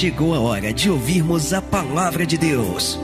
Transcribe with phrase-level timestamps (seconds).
[0.00, 2.98] chegou a hora de ouvirmos a palavra de Deus.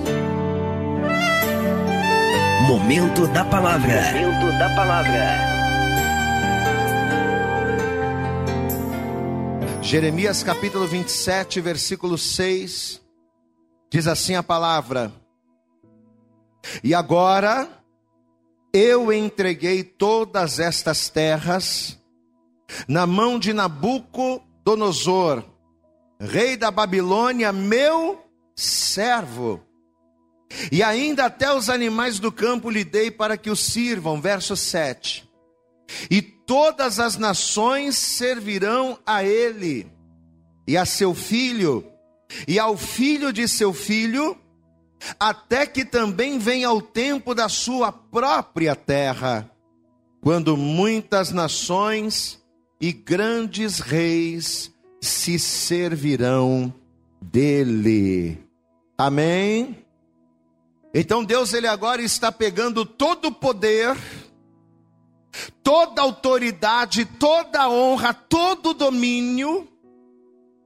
[2.67, 4.01] Momento da palavra.
[4.15, 5.37] Momento da palavra.
[9.83, 13.03] Jeremias capítulo 27, versículo 6.
[13.93, 15.13] Diz assim a palavra:
[16.83, 17.69] E agora
[18.73, 22.03] eu entreguei todas estas terras
[22.89, 25.45] na mão de Nabucodonosor,
[26.21, 28.23] rei da Babilônia, meu
[28.55, 29.63] servo.
[30.71, 34.21] E ainda até os animais do campo lhe dei para que o sirvam.
[34.21, 35.29] Verso 7.
[36.11, 39.91] E todas as nações servirão a ele,
[40.67, 41.85] e a seu filho,
[42.47, 44.37] e ao filho de seu filho,
[45.19, 49.51] até que também venha o tempo da sua própria terra,
[50.21, 52.43] quando muitas nações
[52.81, 54.73] e grandes reis
[55.07, 56.73] se servirão
[57.21, 58.39] dele.
[58.99, 59.85] Amém?
[60.95, 63.97] Então Deus ele agora está pegando todo o poder,
[65.63, 69.69] toda a autoridade, toda a honra, todo o domínio,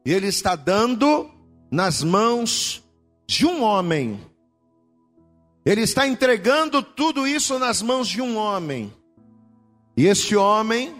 [0.04, 1.30] e ele está dando
[1.70, 2.82] nas mãos
[3.26, 4.20] de um homem.
[5.64, 8.92] Ele está entregando tudo isso nas mãos de um homem.
[9.96, 10.94] E esse homem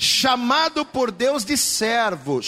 [0.00, 2.40] chamado por Deus de servo.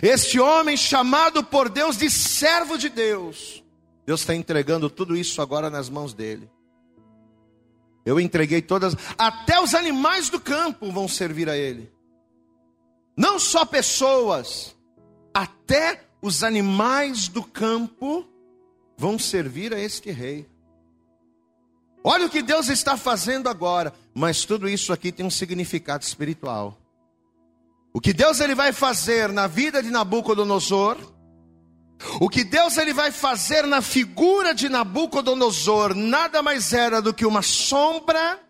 [0.00, 3.64] Este homem chamado por Deus de servo de Deus.
[4.06, 6.48] Deus está entregando tudo isso agora nas mãos dele.
[8.06, 11.92] Eu entreguei todas, até os animais do campo vão servir a ele.
[13.16, 14.76] Não só pessoas,
[15.34, 18.26] até os animais do campo
[18.96, 20.48] vão servir a este rei.
[22.02, 26.78] Olha o que Deus está fazendo agora, mas tudo isso aqui tem um significado espiritual.
[27.92, 30.96] O que Deus ele vai fazer na vida de Nabucodonosor,
[32.20, 37.26] o que Deus ele vai fazer na figura de Nabucodonosor, nada mais era do que
[37.26, 38.40] uma sombra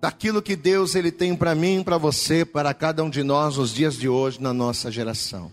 [0.00, 3.72] daquilo que Deus ele tem para mim, para você, para cada um de nós nos
[3.72, 5.52] dias de hoje na nossa geração.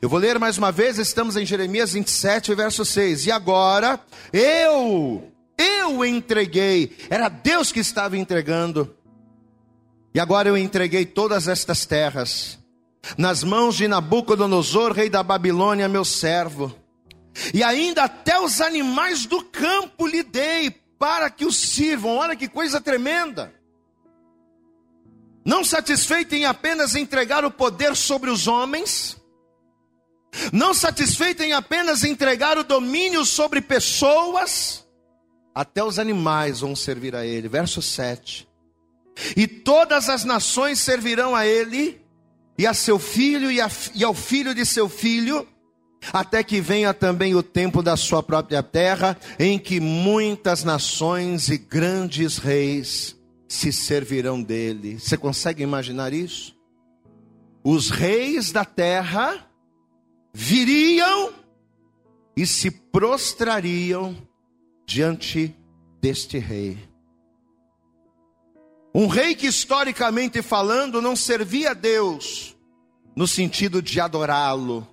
[0.00, 3.26] Eu vou ler mais uma vez, estamos em Jeremias 27, verso 6.
[3.26, 4.00] E agora,
[4.32, 8.96] eu eu entreguei, era Deus que estava entregando.
[10.14, 12.58] E agora eu entreguei todas estas terras
[13.16, 16.74] nas mãos de Nabucodonosor, rei da Babilônia, meu servo.
[17.52, 22.16] E ainda até os animais do campo lhe dei para que os sirvam.
[22.16, 23.54] Olha que coisa tremenda.
[25.44, 29.16] Não satisfeito em apenas entregar o poder sobre os homens,
[30.52, 34.84] não satisfeito em apenas entregar o domínio sobre pessoas,
[35.58, 37.48] até os animais vão servir a ele.
[37.48, 38.48] Verso 7.
[39.36, 42.00] E todas as nações servirão a ele,
[42.56, 45.44] e a seu filho, e, a, e ao filho de seu filho,
[46.12, 51.58] até que venha também o tempo da sua própria terra, em que muitas nações e
[51.58, 53.16] grandes reis
[53.48, 55.00] se servirão dele.
[55.00, 56.56] Você consegue imaginar isso?
[57.64, 59.44] Os reis da terra
[60.32, 61.32] viriam
[62.36, 64.27] e se prostrariam
[64.88, 65.54] diante
[66.00, 66.78] deste rei.
[68.94, 72.56] Um rei que, historicamente falando, não servia a Deus
[73.14, 74.88] no sentido de adorá-lo.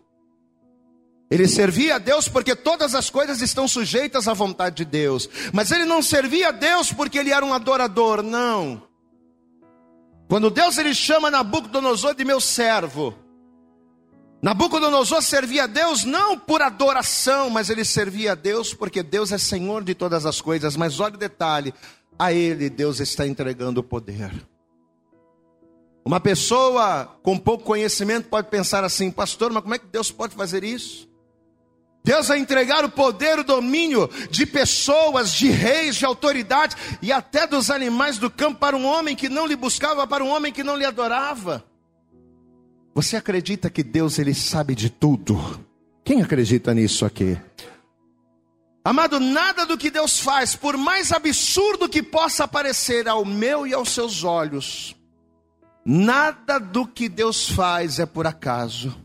[1.31, 5.29] Ele servia a Deus porque todas as coisas estão sujeitas à vontade de Deus.
[5.53, 8.85] Mas ele não servia a Deus porque ele era um adorador, não.
[10.27, 13.15] Quando Deus ele chama Nabucodonosor de meu servo,
[14.45, 19.39] Nabucodonosor servia a Deus não por adoração, mas ele servia a Deus porque Deus é
[19.39, 20.77] Senhor de todas as coisas.
[20.77, 21.73] Mas olha o detalhe:
[22.19, 24.31] a ele Deus está entregando o poder.
[26.05, 30.35] Uma pessoa com pouco conhecimento pode pensar assim, pastor, mas como é que Deus pode
[30.35, 31.09] fazer isso?
[32.03, 37.47] Deus vai entregar o poder, o domínio de pessoas, de reis, de autoridades e até
[37.47, 40.63] dos animais do campo para um homem que não lhe buscava, para um homem que
[40.63, 41.65] não lhe adorava.
[42.95, 45.37] Você acredita que Deus ele sabe de tudo?
[46.01, 47.37] Quem acredita nisso aqui?
[48.85, 53.73] Amado, nada do que Deus faz, por mais absurdo que possa parecer ao meu e
[53.73, 54.95] aos seus olhos,
[55.83, 58.95] nada do que Deus faz é por acaso.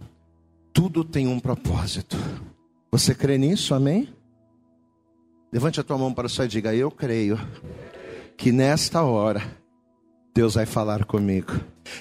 [0.73, 2.17] Tudo tem um propósito.
[2.93, 3.75] Você crê nisso?
[3.75, 4.15] Amém?
[5.53, 7.41] Levante a tua mão para o céu e diga: Eu creio
[8.37, 9.43] que nesta hora
[10.33, 11.53] Deus vai falar comigo.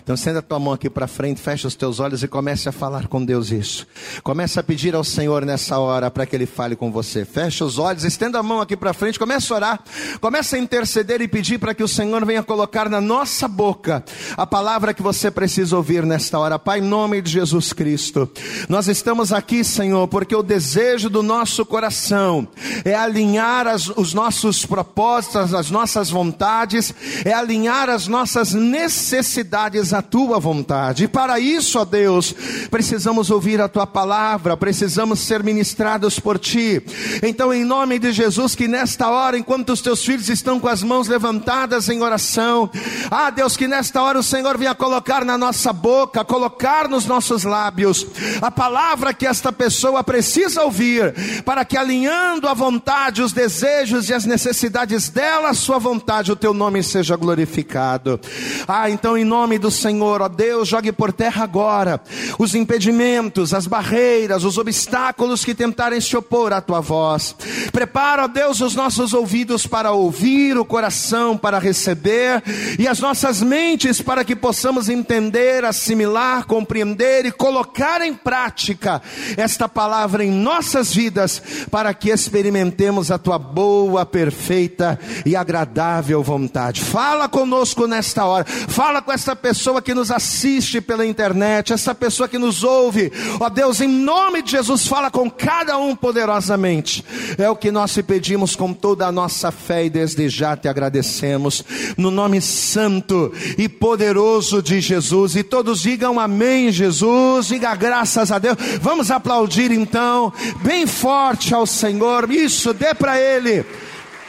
[0.03, 2.71] Então estenda a tua mão aqui para frente, fecha os teus olhos e comece a
[2.71, 3.88] falar com Deus isso.
[4.24, 7.25] Comece a pedir ao Senhor nessa hora para que Ele fale com você.
[7.25, 9.80] Fecha os olhos, estenda a mão aqui para frente, comece a orar,
[10.19, 14.03] comece a interceder e pedir para que o Senhor venha colocar na nossa boca
[14.36, 16.59] a palavra que você precisa ouvir nesta hora.
[16.59, 18.30] Pai, em nome de Jesus Cristo,
[18.68, 22.47] nós estamos aqui, Senhor, porque o desejo do nosso coração
[22.83, 26.94] é alinhar as, os nossos propósitos, as nossas vontades,
[27.24, 31.06] é alinhar as nossas necessidades a tua vontade.
[31.06, 32.34] E para isso, ó Deus,
[32.70, 36.81] precisamos ouvir a tua palavra, precisamos ser ministrados por ti.
[37.24, 40.84] Então, em nome de Jesus, que nesta hora, enquanto os teus filhos estão com as
[40.84, 42.70] mãos levantadas em oração,
[43.10, 47.44] ah Deus, que nesta hora o Senhor venha colocar na nossa boca, colocar nos nossos
[47.44, 48.06] lábios
[48.42, 54.14] a palavra que esta pessoa precisa ouvir, para que alinhando a vontade, os desejos e
[54.14, 58.20] as necessidades dela, a sua vontade, o teu nome seja glorificado.
[58.68, 62.01] Ah, então em nome do Senhor, ó Deus, jogue por terra agora
[62.38, 67.36] os impedimentos, as barreiras, os obstáculos que tentarem se opor à tua voz.
[67.71, 72.42] Prepara, ó Deus, os nossos ouvidos para ouvir, o coração para receber
[72.77, 79.01] e as nossas mentes para que possamos entender, assimilar, compreender e colocar em prática
[79.38, 86.81] esta palavra em nossas vidas, para que experimentemos a tua boa, perfeita e agradável vontade.
[86.81, 91.96] Fala conosco nesta hora, fala com esta pessoa pessoa que nos assiste pela internet, essa
[91.96, 97.04] pessoa que nos ouve, ó Deus, em nome de Jesus, fala com cada um poderosamente.
[97.36, 100.68] É o que nós te pedimos com toda a nossa fé e desde já te
[100.68, 101.66] agradecemos,
[101.98, 105.36] no nome santo e poderoso de Jesus.
[105.36, 108.56] E todos digam amém, Jesus, diga graças a Deus.
[108.80, 110.31] Vamos aplaudir então,
[110.62, 113.66] bem forte ao Senhor, isso, dê para Ele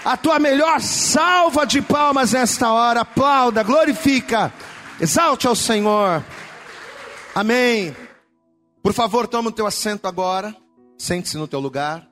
[0.02, 3.02] a tua melhor salva de palmas nesta hora.
[3.02, 4.50] Aplauda, glorifica.
[5.00, 6.22] Exalte ao Senhor.
[7.34, 7.96] Amém.
[8.82, 10.54] Por favor, toma o teu assento agora.
[10.98, 12.06] Sente-se no teu lugar.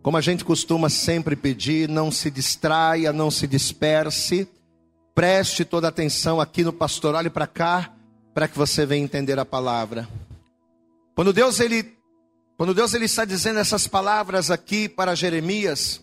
[0.00, 4.48] Como a gente costuma sempre pedir, não se distraia, não se disperse.
[5.12, 7.92] Preste toda atenção aqui no pastor, olhe para cá,
[8.32, 10.08] para que você venha entender a palavra.
[11.16, 11.98] Quando Deus ele
[12.56, 16.00] quando Deus ele está dizendo essas palavras aqui para Jeremias,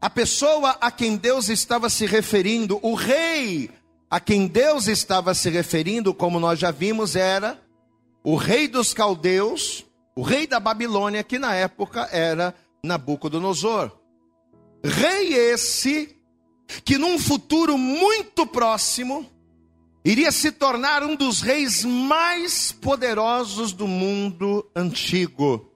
[0.00, 3.70] a pessoa a quem Deus estava se referindo, o rei
[4.10, 7.60] a quem Deus estava se referindo, como nós já vimos, era
[8.22, 13.90] o rei dos caldeus, o rei da Babilônia, que na época era Nabucodonosor.
[14.82, 16.16] Rei esse
[16.84, 19.26] que num futuro muito próximo
[20.04, 25.72] iria se tornar um dos reis mais poderosos do mundo antigo.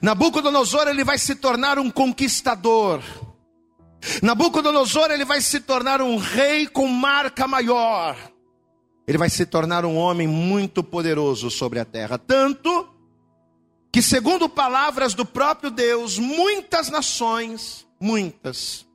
[0.00, 3.02] Nabucodonosor ele vai se tornar um conquistador
[4.22, 8.16] Nabucodonosor ele vai se tornar um rei com marca maior.
[9.06, 12.88] Ele vai se tornar um homem muito poderoso sobre a terra, tanto
[13.92, 18.86] que segundo palavras do próprio Deus, muitas nações, muitas,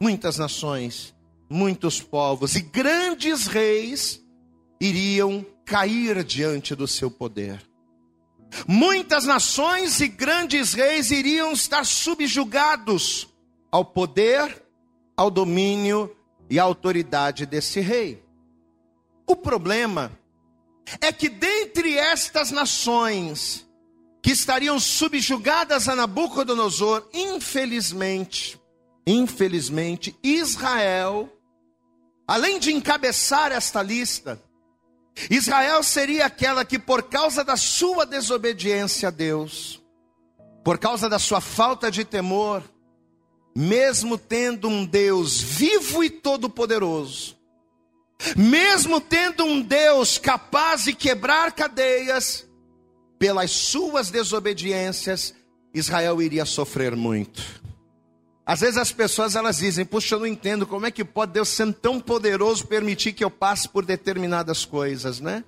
[0.00, 1.14] muitas nações,
[1.48, 4.22] muitos povos e grandes reis
[4.80, 7.62] iriam cair diante do seu poder.
[8.66, 13.31] Muitas nações e grandes reis iriam estar subjugados
[13.72, 14.62] ao poder,
[15.16, 16.14] ao domínio
[16.50, 18.22] e à autoridade desse rei.
[19.26, 20.12] O problema
[21.00, 23.66] é que dentre estas nações
[24.22, 28.60] que estariam subjugadas a Nabucodonosor, infelizmente,
[29.06, 31.32] infelizmente, Israel,
[32.28, 34.40] além de encabeçar esta lista,
[35.30, 39.82] Israel seria aquela que, por causa da sua desobediência a Deus,
[40.62, 42.62] por causa da sua falta de temor,
[43.54, 47.36] mesmo tendo um Deus vivo e todo-poderoso,
[48.36, 52.48] mesmo tendo um Deus capaz de quebrar cadeias,
[53.18, 55.32] pelas suas desobediências,
[55.72, 57.62] Israel iria sofrer muito.
[58.44, 61.48] Às vezes as pessoas elas dizem: "Puxa, eu não entendo como é que pode Deus
[61.48, 65.44] sendo tão poderoso permitir que eu passe por determinadas coisas, né?"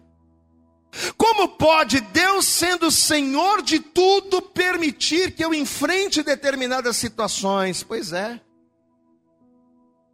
[1.16, 7.82] Como pode Deus, sendo Senhor de tudo, permitir que eu enfrente determinadas situações?
[7.82, 8.40] Pois é.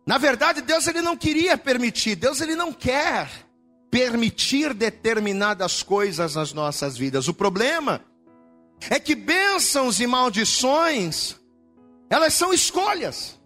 [0.07, 3.29] Na verdade, Deus ele não queria permitir, Deus ele não quer
[3.91, 7.29] permitir determinadas coisas nas nossas vidas.
[7.29, 8.05] O problema
[8.89, 11.37] é que bênçãos e maldições,
[12.09, 13.40] elas são escolhas.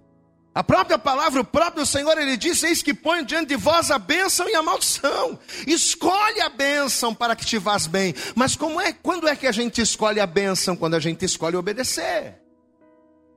[0.54, 3.99] A própria palavra, o próprio Senhor, ele disse: Eis que põe diante de vós a
[3.99, 5.37] bênção e a maldição.
[5.66, 8.14] Escolhe a bênção para que te vás bem.
[8.37, 10.76] Mas como é, quando é que a gente escolhe a bênção?
[10.76, 12.44] Quando a gente escolhe obedecer.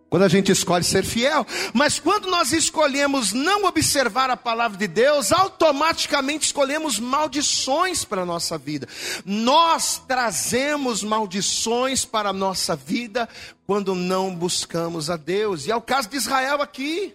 [0.10, 1.46] Quando a gente escolhe ser fiel.
[1.74, 8.26] Mas quando nós escolhemos não observar a palavra de Deus, automaticamente escolhemos maldições para a
[8.26, 8.88] nossa vida.
[9.26, 13.28] Nós trazemos maldições para a nossa vida
[13.66, 15.66] quando não buscamos a Deus.
[15.66, 17.14] E é o caso de Israel aqui.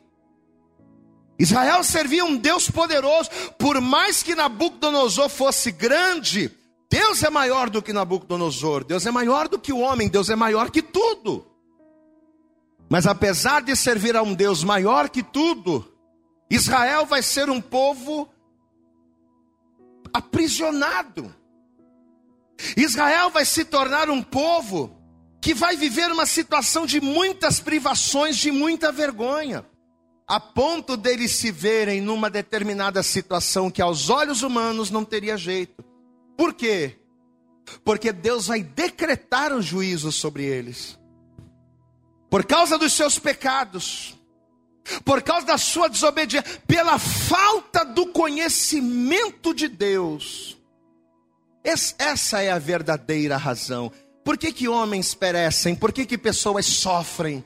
[1.38, 6.52] Israel servia um Deus poderoso, por mais que Nabucodonosor fosse grande,
[6.88, 10.36] Deus é maior do que Nabucodonosor, Deus é maior do que o homem, Deus é
[10.36, 11.51] maior que tudo.
[12.92, 15.90] Mas apesar de servir a um Deus maior que tudo,
[16.50, 18.28] Israel vai ser um povo
[20.12, 21.34] aprisionado.
[22.76, 24.94] Israel vai se tornar um povo
[25.40, 29.64] que vai viver uma situação de muitas privações, de muita vergonha,
[30.28, 35.82] a ponto deles se verem numa determinada situação que aos olhos humanos não teria jeito.
[36.36, 37.00] Por quê?
[37.82, 41.00] Porque Deus vai decretar o juízo sobre eles
[42.32, 44.16] por causa dos seus pecados,
[45.04, 50.56] por causa da sua desobediência, pela falta do conhecimento de Deus.
[51.62, 53.92] Essa é a verdadeira razão.
[54.24, 55.74] Por que, que homens perecem?
[55.74, 57.44] Por que, que pessoas sofrem?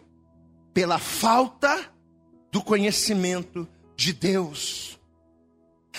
[0.73, 1.93] Pela falta
[2.53, 5.01] do conhecimento de Deus.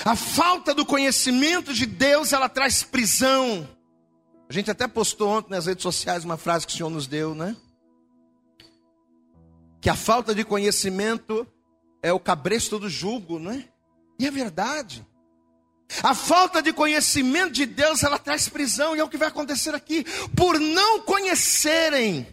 [0.06, 3.68] A falta do conhecimento de Deus, ela traz prisão.
[4.48, 7.36] A gente até postou ontem nas redes sociais uma frase que o Senhor nos deu,
[7.36, 7.54] né?
[9.82, 11.48] Que a falta de conhecimento
[12.02, 13.66] é o cabresto do jugo, não é?
[14.20, 15.06] E é verdade.
[16.04, 19.74] A falta de conhecimento de Deus, ela traz prisão, e é o que vai acontecer
[19.74, 20.06] aqui.
[20.36, 22.28] Por não conhecerem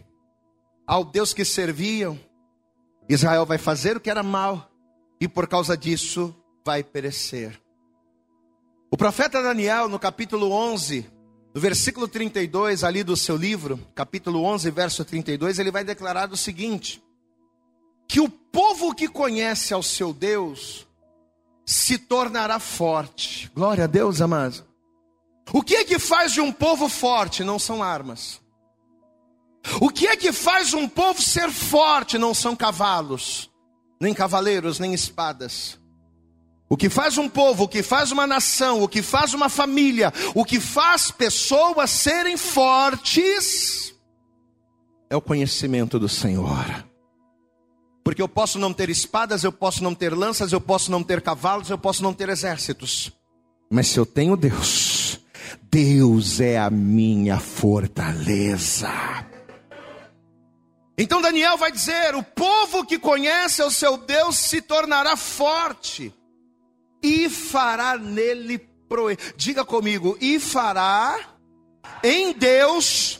[0.85, 2.19] ao Deus que serviam,
[3.07, 4.69] Israel vai fazer o que era mal,
[5.21, 6.35] e por causa disso
[6.65, 7.59] vai perecer.
[8.91, 11.09] O profeta Daniel, no capítulo 11,
[11.53, 16.37] no versículo 32, ali do seu livro, capítulo 11, verso 32, ele vai declarar o
[16.37, 17.01] seguinte:
[18.07, 20.87] que o povo que conhece ao seu Deus
[21.65, 23.51] se tornará forte.
[23.53, 24.63] Glória a Deus, amados.
[25.51, 27.43] O que é que faz de um povo forte?
[27.43, 28.41] Não são armas.
[29.81, 32.17] O que é que faz um povo ser forte?
[32.17, 33.49] Não são cavalos,
[33.99, 35.79] nem cavaleiros, nem espadas.
[36.69, 40.13] O que faz um povo, o que faz uma nação, o que faz uma família,
[40.33, 43.85] o que faz pessoas serem fortes
[45.09, 46.85] é o conhecimento do Senhor.
[48.05, 51.21] Porque eu posso não ter espadas, eu posso não ter lanças, eu posso não ter
[51.21, 53.11] cavalos, eu posso não ter exércitos.
[53.67, 55.19] Mas se eu tenho Deus,
[55.63, 58.91] Deus é a minha fortaleza.
[60.95, 66.13] Então Daniel vai dizer: o povo que conhece o seu Deus se tornará forte
[67.01, 69.33] e fará nele proezas.
[69.35, 71.17] Diga comigo, e fará
[72.03, 73.19] em Deus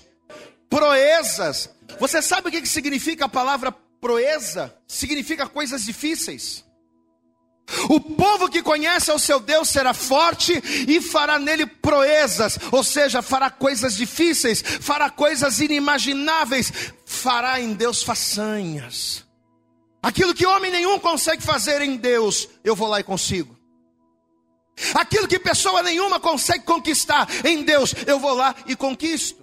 [0.70, 1.74] proezas.
[2.00, 6.64] Você sabe o que significa a palavra proeza significa coisas difíceis.
[7.90, 10.54] O povo que conhece ao seu Deus será forte
[10.88, 16.72] e fará nele proezas, ou seja, fará coisas difíceis, fará coisas inimagináveis,
[17.04, 19.26] fará em Deus façanhas.
[20.04, 23.58] Aquilo que homem nenhum consegue fazer em Deus, eu vou lá e consigo.
[24.94, 29.35] Aquilo que pessoa nenhuma consegue conquistar em Deus, eu vou lá e conquisto.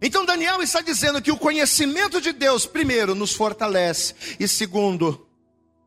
[0.00, 5.26] Então Daniel está dizendo que o conhecimento de Deus, primeiro, nos fortalece, e segundo,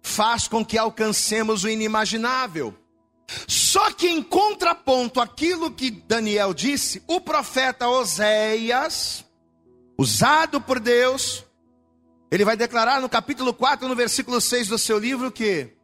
[0.01, 2.74] faz com que alcancemos o inimaginável.
[3.48, 9.24] Só que em contraponto àquilo que Daniel disse, o profeta Oséias,
[9.98, 11.46] usado por Deus,
[12.32, 15.75] ele vai declarar no capítulo 4, no versículo 6 do seu livro que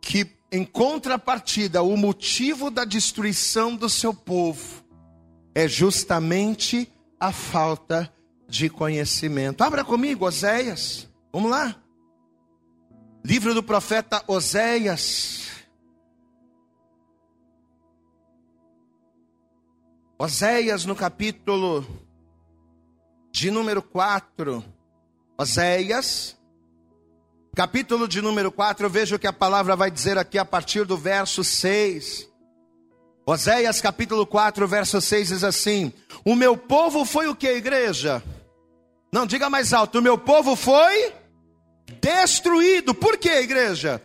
[0.00, 4.84] que em contrapartida, o motivo da destruição do seu povo
[5.52, 8.12] é justamente a falta
[8.48, 9.62] de conhecimento.
[9.62, 11.08] Abra comigo, Oséias.
[11.32, 11.76] Vamos lá.
[13.24, 15.44] Livro do profeta Oséias.
[20.18, 21.86] Oséias no capítulo
[23.32, 24.64] de número 4.
[25.36, 26.38] Oséias,
[27.56, 30.96] capítulo de número 4, eu vejo que a palavra vai dizer aqui a partir do
[30.96, 32.32] verso 6.
[33.26, 35.92] Oséias capítulo 4, verso 6 diz assim:
[36.24, 38.22] O meu povo foi o que, igreja?
[39.10, 41.12] Não, diga mais alto: O meu povo foi
[42.00, 42.94] destruído.
[42.94, 44.02] Por que, igreja?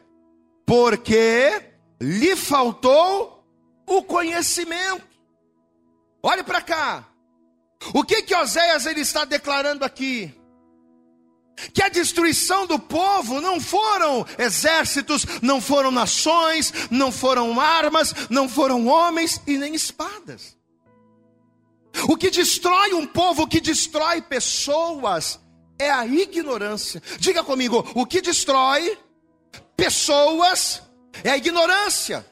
[0.65, 1.51] Porque
[1.99, 3.43] lhe faltou
[3.85, 5.07] o conhecimento.
[6.23, 7.05] Olhe para cá.
[7.93, 10.33] O que que Oséias ele está declarando aqui?
[11.73, 18.47] Que a destruição do povo não foram exércitos, não foram nações, não foram armas, não
[18.47, 20.57] foram homens e nem espadas.
[22.07, 25.39] O que destrói um povo, o que destrói pessoas,
[25.77, 27.01] é a ignorância.
[27.17, 28.97] Diga comigo, o que destrói
[29.75, 30.81] pessoas
[31.23, 32.25] é a ignorância.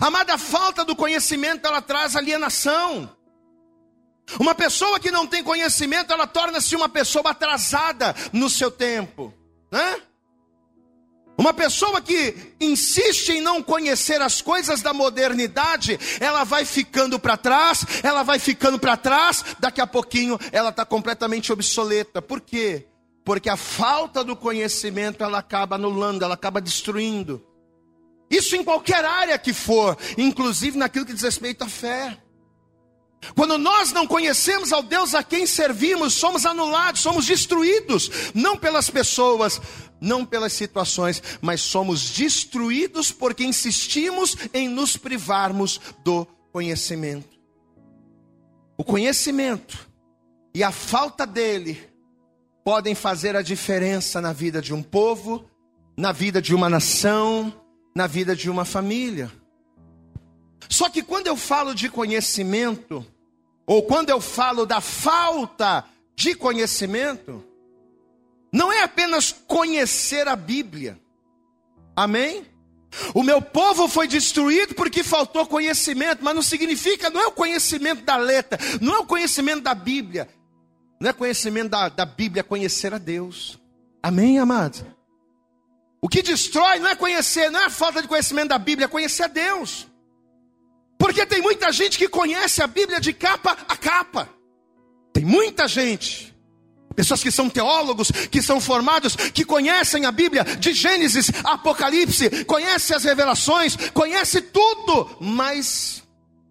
[0.00, 3.16] Amada, a falta do conhecimento ela traz alienação.
[4.38, 9.34] Uma pessoa que não tem conhecimento, ela torna-se uma pessoa atrasada no seu tempo,
[9.70, 10.00] né?
[11.40, 17.34] Uma pessoa que insiste em não conhecer as coisas da modernidade, ela vai ficando para
[17.34, 22.20] trás, ela vai ficando para trás, daqui a pouquinho ela está completamente obsoleta.
[22.20, 22.86] Por quê?
[23.24, 27.42] Porque a falta do conhecimento ela acaba anulando, ela acaba destruindo.
[28.30, 32.18] Isso em qualquer área que for, inclusive naquilo que diz respeito à fé.
[33.34, 38.88] Quando nós não conhecemos ao Deus a quem servimos, somos anulados, somos destruídos, não pelas
[38.88, 39.60] pessoas,
[40.00, 47.38] não pelas situações, mas somos destruídos porque insistimos em nos privarmos do conhecimento.
[48.76, 49.86] O conhecimento
[50.54, 51.78] e a falta dele
[52.64, 55.44] podem fazer a diferença na vida de um povo,
[55.96, 57.52] na vida de uma nação,
[57.94, 59.30] na vida de uma família.
[60.68, 63.04] Só que quando eu falo de conhecimento,
[63.66, 67.44] ou quando eu falo da falta de conhecimento,
[68.52, 70.98] não é apenas conhecer a Bíblia.
[71.94, 72.46] Amém?
[73.14, 78.02] O meu povo foi destruído porque faltou conhecimento, mas não significa, não é o conhecimento
[78.02, 80.28] da letra, não é o conhecimento da Bíblia,
[81.00, 83.58] não é conhecimento da, da Bíblia, é conhecer a Deus.
[84.02, 84.84] Amém, amados?
[86.00, 88.88] O que destrói não é conhecer, não é a falta de conhecimento da Bíblia, é
[88.88, 89.86] conhecer a Deus.
[91.00, 94.28] Porque tem muita gente que conhece a Bíblia de capa a capa.
[95.14, 96.36] Tem muita gente.
[96.94, 102.94] Pessoas que são teólogos, que são formados, que conhecem a Bíblia de Gênesis, Apocalipse, conhecem
[102.94, 106.02] as revelações, conhece tudo, mas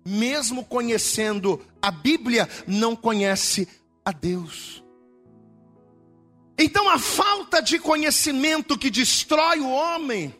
[0.04, 3.68] mesmo conhecendo a Bíblia, não conhece
[4.04, 4.84] a Deus.
[6.58, 10.34] Então a falta de conhecimento que destrói o homem,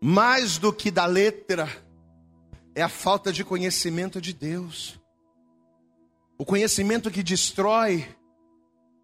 [0.00, 1.83] mais do que da letra,
[2.74, 4.98] é a falta de conhecimento de Deus.
[6.36, 8.06] O conhecimento que destrói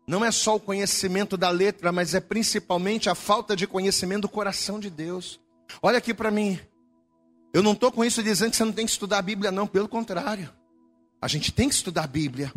[0.07, 4.29] não é só o conhecimento da letra, mas é principalmente a falta de conhecimento do
[4.29, 5.41] coração de Deus.
[5.81, 6.59] Olha aqui para mim.
[7.55, 9.67] Eu não estou com isso dizendo que você não tem que estudar a Bíblia, não,
[9.67, 10.53] pelo contrário.
[11.23, 12.53] A gente tem que estudar a Bíblia.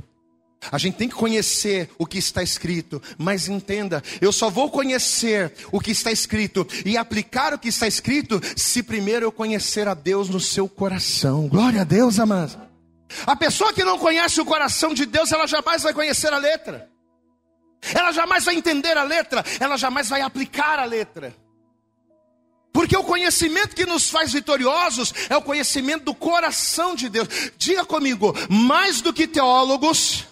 [0.71, 5.53] A gente tem que conhecer o que está escrito, mas entenda, eu só vou conhecer
[5.71, 9.93] o que está escrito e aplicar o que está escrito se primeiro eu conhecer a
[9.93, 11.47] Deus no seu coração.
[11.47, 12.57] Glória a Deus, amados.
[13.25, 16.89] A pessoa que não conhece o coração de Deus, ela jamais vai conhecer a letra.
[17.93, 21.35] Ela jamais vai entender a letra, ela jamais vai aplicar a letra.
[22.71, 27.27] Porque o conhecimento que nos faz vitoriosos é o conhecimento do coração de Deus.
[27.55, 30.25] Diga comigo, mais do que teólogos,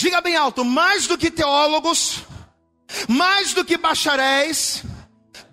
[0.00, 2.24] Diga bem alto: mais do que teólogos,
[3.06, 4.82] mais do que bacharéis,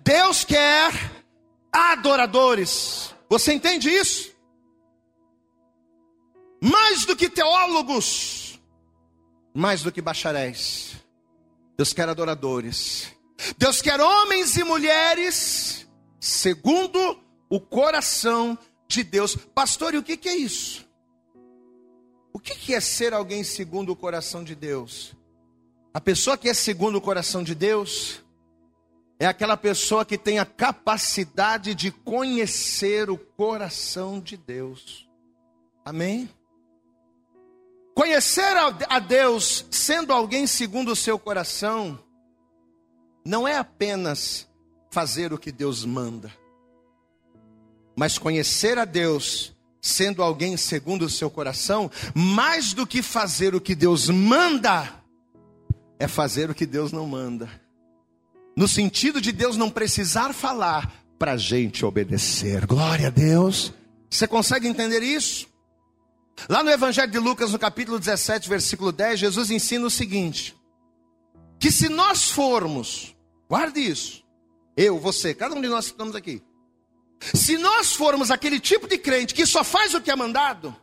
[0.02, 0.90] Deus quer
[1.70, 3.14] adoradores.
[3.28, 4.32] Você entende isso?
[6.62, 8.58] Mais do que teólogos,
[9.52, 10.96] mais do que bacharéis,
[11.76, 13.14] Deus quer adoradores.
[13.58, 15.86] Deus quer homens e mulheres
[16.18, 18.58] segundo o coração
[18.88, 19.36] de Deus.
[19.36, 20.87] Pastor, e o que, que é isso?
[22.38, 25.12] O que é ser alguém segundo o coração de Deus?
[25.92, 28.22] A pessoa que é segundo o coração de Deus
[29.18, 35.10] é aquela pessoa que tem a capacidade de conhecer o coração de Deus.
[35.84, 36.30] Amém?
[37.92, 38.56] Conhecer
[38.88, 41.98] a Deus sendo alguém segundo o seu coração
[43.24, 44.48] não é apenas
[44.92, 46.32] fazer o que Deus manda,
[47.96, 53.60] mas conhecer a Deus sendo alguém segundo o seu coração, mais do que fazer o
[53.60, 54.92] que Deus manda,
[55.98, 57.48] é fazer o que Deus não manda.
[58.56, 62.66] No sentido de Deus não precisar falar para a gente obedecer.
[62.66, 63.72] Glória a Deus.
[64.10, 65.46] Você consegue entender isso?
[66.48, 70.56] Lá no Evangelho de Lucas, no capítulo 17, versículo 10, Jesus ensina o seguinte:
[71.58, 73.16] que se nós formos,
[73.48, 74.24] guarde isso,
[74.76, 76.40] eu, você, cada um de nós que estamos aqui,
[77.20, 80.74] se nós formos aquele tipo de crente que só faz o que é mandado,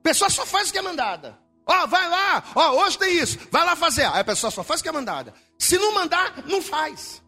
[0.00, 1.38] a pessoa só faz o que é mandada.
[1.66, 4.04] Ó, oh, vai lá, ó, oh, hoje tem isso, vai lá fazer.
[4.04, 5.34] Aí a pessoa só faz o que é mandada.
[5.58, 7.22] Se não mandar, não faz.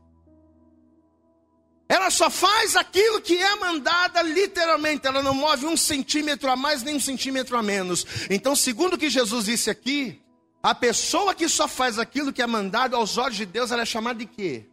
[1.91, 6.83] Ela só faz aquilo que é mandada literalmente, ela não move um centímetro a mais
[6.83, 8.07] nem um centímetro a menos.
[8.31, 10.23] Então, segundo o que Jesus disse aqui,
[10.63, 13.87] a pessoa que só faz aquilo que é mandado aos olhos de Deus, ela é
[13.87, 14.69] chamada de quê?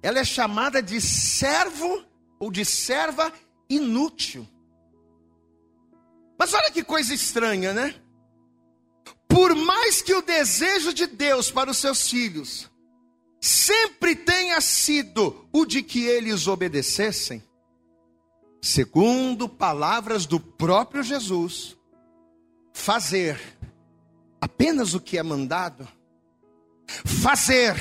[0.00, 2.04] Ela é chamada de servo
[2.38, 3.32] ou de serva
[3.68, 4.46] inútil.
[6.38, 7.94] Mas olha que coisa estranha, né?
[9.36, 12.70] por mais que o desejo de Deus para os seus filhos
[13.38, 17.44] sempre tenha sido o de que eles obedecessem,
[18.62, 21.76] segundo palavras do próprio Jesus,
[22.72, 23.38] fazer
[24.40, 25.86] apenas o que é mandado,
[27.04, 27.76] fazer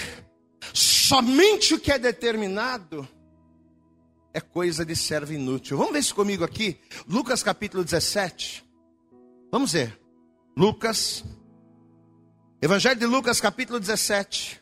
[0.74, 3.08] somente o que é determinado,
[4.36, 5.78] é coisa de servo inútil.
[5.78, 8.66] Vamos ver isso comigo aqui, Lucas capítulo 17.
[9.50, 9.98] Vamos ver.
[10.58, 11.24] Lucas,
[12.62, 14.62] Evangelho de Lucas capítulo 17.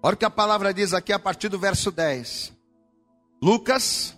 [0.00, 2.52] Olha o que a palavra diz aqui a partir do verso 10.
[3.42, 4.16] Lucas,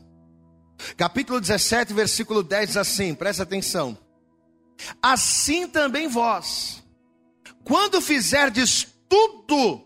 [0.99, 3.97] capítulo 17, versículo 10 diz assim: presta atenção.
[5.01, 6.85] Assim também vós,
[7.65, 9.84] quando fizerdes tudo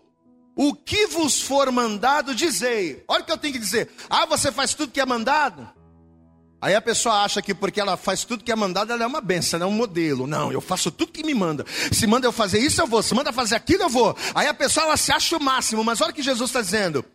[0.61, 3.01] o que vos for mandado, dizei.
[3.07, 3.89] Olha o que eu tenho que dizer.
[4.09, 5.65] Ah, você faz tudo que é mandado?
[6.61, 9.21] Aí a pessoa acha que porque ela faz tudo que é mandado, ela é uma
[9.21, 10.27] benção, ela é um modelo.
[10.27, 11.65] Não, eu faço tudo que me manda.
[11.93, 13.01] Se manda eu fazer isso, eu vou.
[13.01, 14.13] Se manda fazer aquilo, eu vou.
[14.35, 15.81] Aí a pessoa ela se acha o máximo.
[15.81, 17.05] Mas olha o que Jesus está dizendo.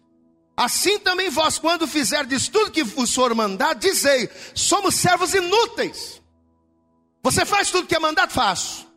[0.56, 6.18] Assim também vós, quando fizerdes tudo que vos for mandado, dizei: somos servos inúteis.
[7.22, 8.32] Você faz tudo que é mandado?
[8.32, 8.93] Faço.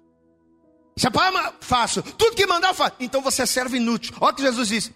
[0.98, 1.54] Você paga?
[1.62, 2.02] Faço.
[2.02, 2.96] Tudo que mandar, faço.
[3.00, 4.16] Então você é servo inútil.
[4.20, 4.92] Olha o que Jesus diz: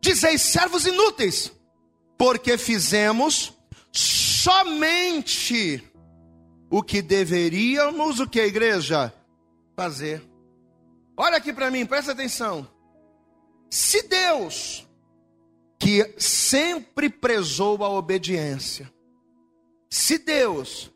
[0.00, 1.52] Dizei servos inúteis,
[2.16, 3.52] porque fizemos
[3.92, 5.84] somente
[6.70, 9.12] o que deveríamos, o que a igreja?
[9.76, 10.22] Fazer.
[11.16, 12.66] Olha aqui para mim, presta atenção.
[13.70, 14.88] Se Deus,
[15.78, 18.90] que sempre prezou a obediência,
[19.90, 20.90] se Deus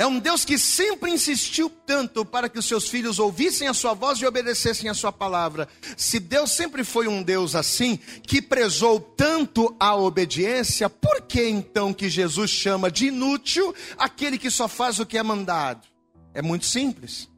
[0.00, 3.94] é um Deus que sempre insistiu tanto para que os seus filhos ouvissem a sua
[3.94, 5.68] voz e obedecessem a sua palavra.
[5.96, 11.92] Se Deus sempre foi um Deus assim, que prezou tanto a obediência, por que então
[11.92, 15.84] que Jesus chama de inútil aquele que só faz o que é mandado?
[16.32, 17.28] É muito simples.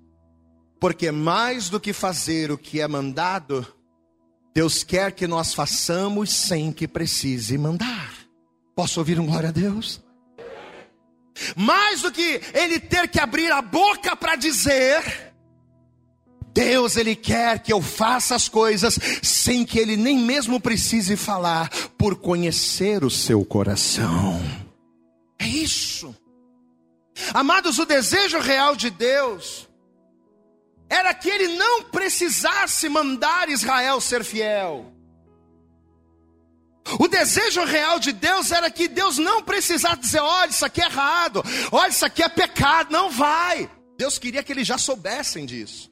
[0.79, 3.67] Porque mais do que fazer o que é mandado,
[4.55, 8.13] Deus quer que nós façamos sem que precise mandar.
[8.75, 10.03] Posso ouvir um glória a Deus?
[11.57, 15.33] Mais do que ele ter que abrir a boca para dizer,
[16.53, 21.71] Deus ele quer que eu faça as coisas sem que ele nem mesmo precise falar,
[21.97, 24.41] por conhecer o seu coração.
[25.39, 26.15] É isso.
[27.33, 29.69] Amados, o desejo real de Deus
[30.89, 34.93] era que ele não precisasse mandar Israel ser fiel.
[36.99, 40.87] O desejo real de Deus era que Deus não precisasse dizer: olha, isso aqui é
[40.87, 42.91] errado, olha, isso aqui é pecado.
[42.91, 43.71] Não vai.
[43.97, 45.91] Deus queria que eles já soubessem disso.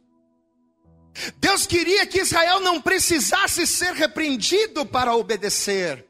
[1.37, 6.07] Deus queria que Israel não precisasse ser repreendido para obedecer.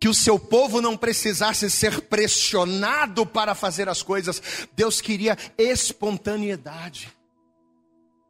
[0.00, 4.40] Que o seu povo não precisasse ser pressionado para fazer as coisas.
[4.76, 7.12] Deus queria espontaneidade.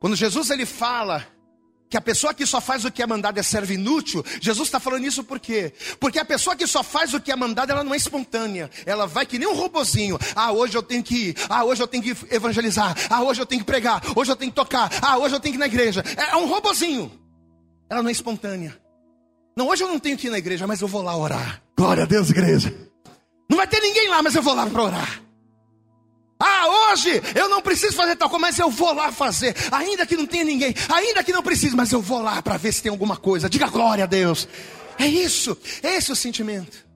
[0.01, 1.27] Quando Jesus ele fala
[1.88, 4.79] que a pessoa que só faz o que é mandado é servo inútil, Jesus está
[4.79, 5.72] falando isso por quê?
[5.98, 8.70] Porque a pessoa que só faz o que é mandado, ela não é espontânea.
[8.85, 10.18] Ela vai que nem um robozinho.
[10.35, 11.37] Ah, hoje eu tenho que ir.
[11.48, 12.94] Ah, hoje eu tenho que evangelizar.
[13.09, 14.03] Ah, hoje eu tenho que pregar.
[14.14, 14.90] Hoje eu tenho que tocar.
[15.01, 16.05] Ah, hoje eu tenho que ir na igreja.
[16.16, 17.11] É, é um robozinho.
[17.88, 18.79] Ela não é espontânea.
[19.57, 21.62] Não, hoje eu não tenho que ir na igreja, mas eu vou lá orar.
[21.77, 22.72] Glória a Deus, igreja.
[23.48, 25.28] Não vai ter ninguém lá, mas eu vou lá para orar.
[26.90, 29.55] Hoje eu não preciso fazer tal coisa, mas eu vou lá fazer.
[29.70, 32.72] Ainda que não tenha ninguém, ainda que não precise, mas eu vou lá para ver
[32.72, 33.48] se tem alguma coisa.
[33.48, 34.48] Diga glória a Deus.
[34.98, 36.87] É isso, é esse o sentimento.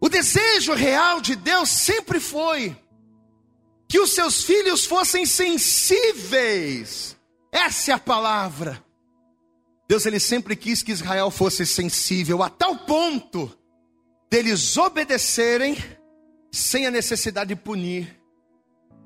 [0.00, 2.76] O desejo real de Deus sempre foi
[3.88, 7.16] que os seus filhos fossem sensíveis.
[7.52, 8.82] Essa é a palavra.
[9.88, 13.56] Deus ele sempre quis que Israel fosse sensível a tal ponto
[14.30, 15.76] deles obedecerem
[16.50, 18.23] sem a necessidade de punir.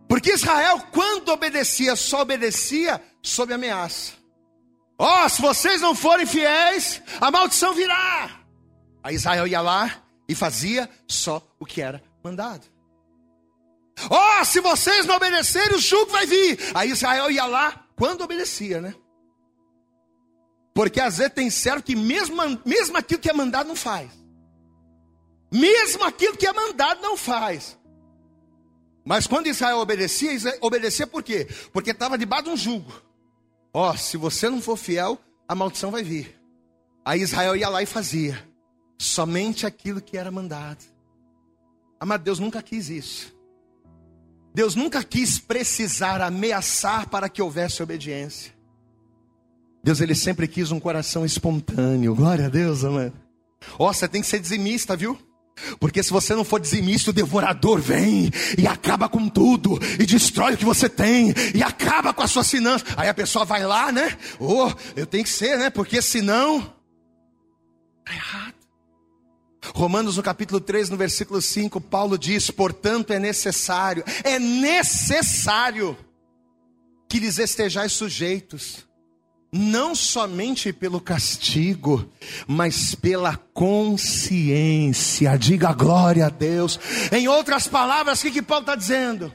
[0.08, 4.12] Porque Israel, quando obedecia, só obedecia sob ameaça.
[4.98, 8.40] Ó, oh, se vocês não forem fiéis, a maldição virá.
[9.02, 12.66] Aí Israel ia lá e fazia só o que era mandado.
[14.10, 16.58] Ó, oh, se vocês não obedecerem, o jugo vai vir.
[16.74, 18.94] Aí Israel ia lá quando obedecia, né?
[20.74, 24.10] Porque às vezes tem certo que mesmo, mesmo aquilo que é mandado não faz.
[25.52, 27.77] Mesmo aquilo que é mandado não faz.
[29.08, 31.48] Mas quando Israel obedecia, obedecia por quê?
[31.72, 32.92] Porque estava debaixo de um jugo.
[33.72, 35.18] Ó, oh, se você não for fiel,
[35.48, 36.38] a maldição vai vir.
[37.06, 38.46] Aí Israel ia lá e fazia
[38.98, 40.84] somente aquilo que era mandado.
[42.04, 43.34] Mas Deus nunca quis isso.
[44.54, 48.52] Deus nunca quis precisar ameaçar para que houvesse obediência.
[49.82, 52.14] Deus ele sempre quis um coração espontâneo.
[52.14, 53.14] Glória a Deus, amado.
[53.78, 55.18] Ó, oh, você tem que ser dizimista, viu?
[55.78, 60.54] Porque se você não for dizimista, o devorador vem e acaba com tudo, e destrói
[60.54, 62.88] o que você tem, e acaba com as suas finanças.
[62.96, 64.16] Aí a pessoa vai lá, né?
[64.38, 65.70] Oh, eu tenho que ser, né?
[65.70, 66.74] Porque senão.
[68.00, 68.54] Está errado.
[69.74, 75.96] Romanos no capítulo 3, no versículo 5, Paulo diz: portanto é necessário, é necessário
[77.08, 78.87] que lhes estejais sujeitos
[79.52, 82.10] não somente pelo castigo,
[82.46, 85.36] mas pela consciência.
[85.38, 86.78] Diga glória a Deus.
[87.10, 89.34] Em outras palavras, o que, que Paulo está dizendo?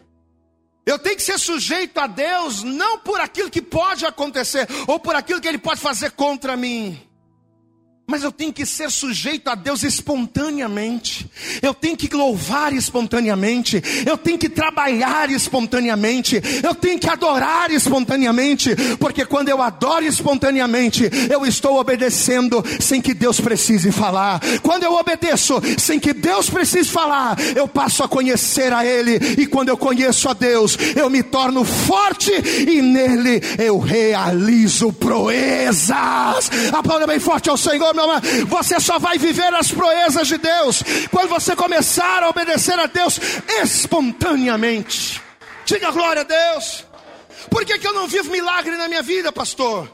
[0.86, 5.16] Eu tenho que ser sujeito a Deus, não por aquilo que pode acontecer, ou por
[5.16, 7.00] aquilo que Ele pode fazer contra mim.
[8.06, 11.26] Mas eu tenho que ser sujeito a Deus espontaneamente.
[11.62, 13.82] Eu tenho que louvar espontaneamente.
[14.06, 16.42] Eu tenho que trabalhar espontaneamente.
[16.62, 18.76] Eu tenho que adorar espontaneamente.
[19.00, 24.42] Porque quando eu adoro espontaneamente, eu estou obedecendo sem que Deus precise falar.
[24.62, 29.16] Quando eu obedeço sem que Deus precise falar, eu passo a conhecer a Ele.
[29.38, 32.34] E quando eu conheço a Deus, eu me torno forte
[32.68, 36.52] e nele eu realizo proezas.
[36.74, 38.06] Aplauda bem forte ao Senhor meu
[38.48, 43.20] você só vai viver as proezas de Deus quando você começar a obedecer a Deus
[43.62, 45.22] espontaneamente.
[45.66, 46.86] Diga glória a Deus.
[47.50, 49.94] Por que, que eu não vivo milagre na minha vida, pastor?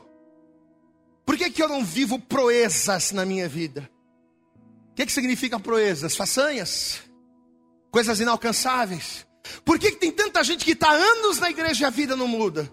[1.26, 3.90] Por que, que eu não vivo proezas na minha vida?
[4.92, 6.16] O que, que significa proezas?
[6.16, 7.00] Façanhas?
[7.92, 9.26] Coisas inalcançáveis?
[9.64, 12.28] Por que, que tem tanta gente que está anos na igreja e a vida não
[12.28, 12.70] muda?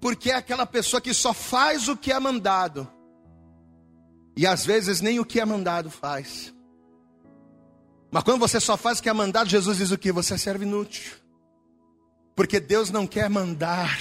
[0.00, 2.88] Porque é aquela pessoa que só faz o que é mandado
[4.38, 6.54] e às vezes nem o que é mandado faz.
[8.08, 10.12] Mas quando você só faz o que é mandado, Jesus diz o que?
[10.12, 11.16] Você serve inútil.
[12.36, 13.98] Porque Deus não quer mandar.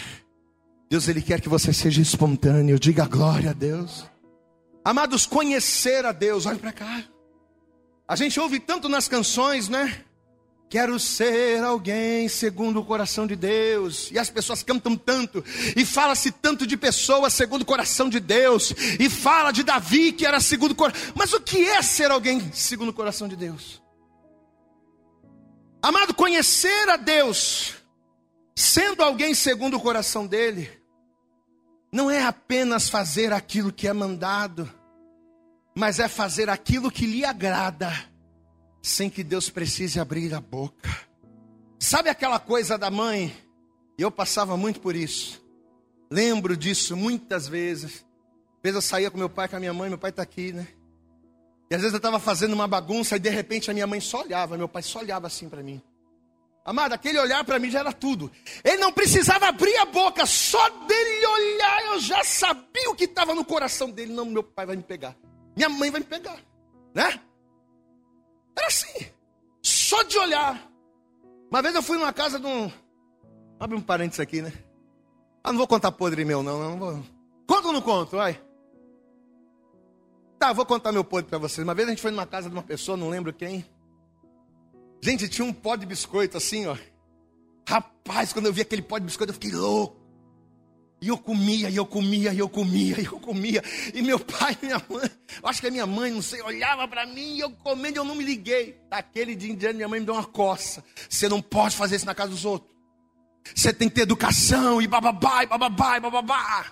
[0.92, 2.78] Deus ele quer que você seja espontâneo.
[2.78, 4.06] Diga glória a Deus.
[4.86, 7.04] Amados, conhecer a Deus, olhe para cá.
[8.08, 10.06] A gente ouve tanto nas canções, né?
[10.70, 14.12] Quero ser alguém segundo o coração de Deus.
[14.12, 15.44] E as pessoas cantam tanto.
[15.76, 18.74] E fala-se tanto de pessoas segundo o coração de Deus.
[19.00, 21.14] E fala de Davi que era segundo o coração.
[21.16, 23.82] Mas o que é ser alguém segundo o coração de Deus?
[25.82, 27.76] Amado, conhecer a Deus,
[28.54, 30.70] sendo alguém segundo o coração dele,
[31.94, 34.70] não é apenas fazer aquilo que é mandado,
[35.74, 37.94] mas é fazer aquilo que lhe agrada
[38.82, 40.90] sem que Deus precise abrir a boca.
[41.80, 43.36] Sabe aquela coisa da mãe?
[43.98, 45.44] Eu passava muito por isso.
[46.10, 48.06] Lembro disso muitas vezes.
[48.58, 50.52] Às vezes eu saía com meu pai, com a minha mãe, meu pai está aqui,
[50.52, 50.68] né?
[51.70, 54.22] E às vezes eu estava fazendo uma bagunça e de repente a minha mãe só
[54.22, 55.82] olhava, meu pai só olhava assim para mim.
[56.64, 58.32] Amado, aquele olhar para mim já era tudo.
[58.64, 63.34] Ele não precisava abrir a boca, só dele olhar eu já sabia o que estava
[63.34, 64.14] no coração dele.
[64.14, 65.16] Não, meu pai vai me pegar.
[65.56, 66.40] Minha mãe vai me pegar,
[66.94, 67.22] né?
[68.58, 69.08] Era assim.
[69.62, 70.70] Só de olhar.
[71.50, 72.72] Uma vez eu fui numa casa de um.
[73.60, 74.52] Abre um parênteses aqui, né?
[75.44, 76.60] Ah, não vou contar podre meu, não.
[76.60, 77.04] não vou...
[77.48, 78.18] Conta ou não conto?
[78.18, 78.42] Vai.
[80.38, 81.66] Tá, vou contar meu podre para vocês.
[81.66, 83.66] Uma vez a gente foi numa casa de uma pessoa, não lembro quem.
[85.02, 86.76] Gente, tinha um pó de biscoito assim, ó.
[87.68, 89.97] Rapaz, quando eu vi aquele pó de biscoito, eu fiquei louco.
[91.00, 93.64] E eu comia, e eu comia, e eu comia, e eu comia.
[93.94, 95.10] E meu pai e minha mãe,
[95.44, 98.04] acho que a minha mãe, não sei, olhava para mim e eu comendo e eu
[98.04, 98.76] não me liguei.
[98.90, 100.84] Daquele dia em diante, minha mãe me deu uma coça.
[101.08, 102.76] Você não pode fazer isso na casa dos outros.
[103.56, 106.66] Você tem que ter educação e bababá, e bababá, e bababá.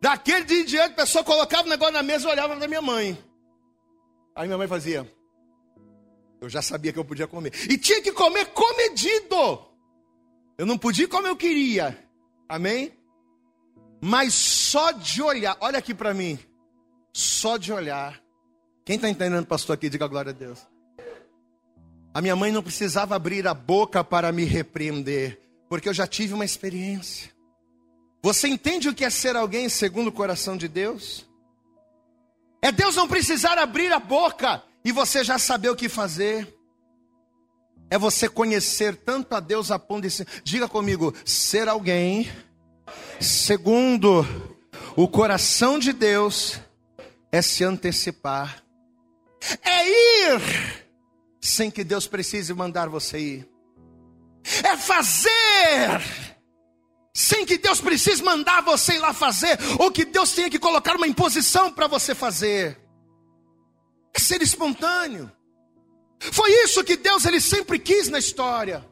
[0.00, 2.80] Daquele dia em diante, a pessoa colocava o negócio na mesa e olhava para minha
[2.80, 3.18] mãe.
[4.34, 5.10] Aí minha mãe fazia.
[6.40, 7.52] Eu já sabia que eu podia comer.
[7.68, 9.66] E tinha que comer comedido.
[10.56, 11.98] Eu não podia como eu queria.
[12.48, 12.99] Amém?
[14.00, 16.38] Mas só de olhar, olha aqui para mim.
[17.12, 18.20] Só de olhar.
[18.84, 20.66] Quem está entendendo, pastor, aqui, diga glória a Deus.
[22.14, 26.34] A minha mãe não precisava abrir a boca para me repreender, porque eu já tive
[26.34, 27.30] uma experiência.
[28.22, 31.26] Você entende o que é ser alguém segundo o coração de Deus?
[32.60, 36.52] É Deus não precisar abrir a boca e você já saber o que fazer.
[37.88, 42.30] É você conhecer tanto a Deus a ponto de ser, diga comigo, ser alguém
[43.20, 44.24] Segundo,
[44.96, 46.58] o coração de Deus
[47.30, 48.64] é se antecipar,
[49.62, 50.86] é ir
[51.38, 53.48] sem que Deus precise mandar você ir,
[54.64, 56.00] é fazer
[57.12, 60.96] sem que Deus precise mandar você ir lá fazer, ou que Deus tenha que colocar
[60.96, 62.80] uma imposição para você fazer,
[64.14, 65.30] é ser espontâneo.
[66.18, 68.88] Foi isso que Deus ele sempre quis na história.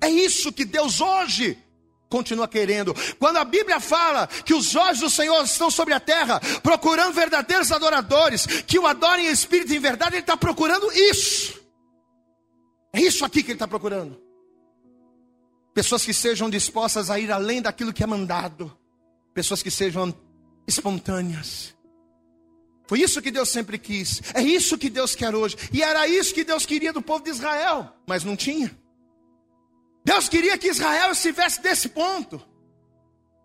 [0.00, 1.62] É isso que Deus hoje
[2.08, 2.94] continua querendo.
[3.18, 7.70] Quando a Bíblia fala que os olhos do Senhor estão sobre a terra, procurando verdadeiros
[7.70, 11.60] adoradores, que o adorem em espírito e em verdade, Ele está procurando isso.
[12.92, 14.20] É isso aqui que Ele está procurando.
[15.74, 18.76] Pessoas que sejam dispostas a ir além daquilo que é mandado,
[19.32, 20.12] pessoas que sejam
[20.66, 21.76] espontâneas.
[22.88, 26.34] Foi isso que Deus sempre quis, é isso que Deus quer hoje, e era isso
[26.34, 28.74] que Deus queria do povo de Israel, mas não tinha.
[30.04, 32.40] Deus queria que Israel estivesse desse ponto.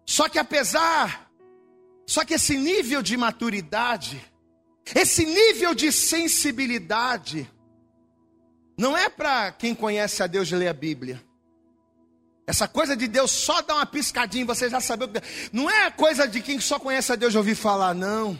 [0.06, 1.30] Só que apesar,
[2.06, 4.24] só que esse nível de maturidade,
[4.94, 7.50] esse nível de sensibilidade,
[8.78, 11.24] não é para quem conhece a Deus de ler a Bíblia.
[12.46, 15.22] Essa coisa de Deus só dar uma piscadinha, você já sabe o que.
[15.54, 18.38] Não é coisa de quem só conhece a Deus de ouvir falar, não.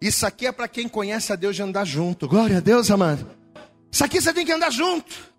[0.00, 2.28] Isso aqui é para quem conhece a Deus de andar junto.
[2.28, 3.28] Glória a Deus, amado.
[3.90, 5.29] Isso aqui você tem que andar junto.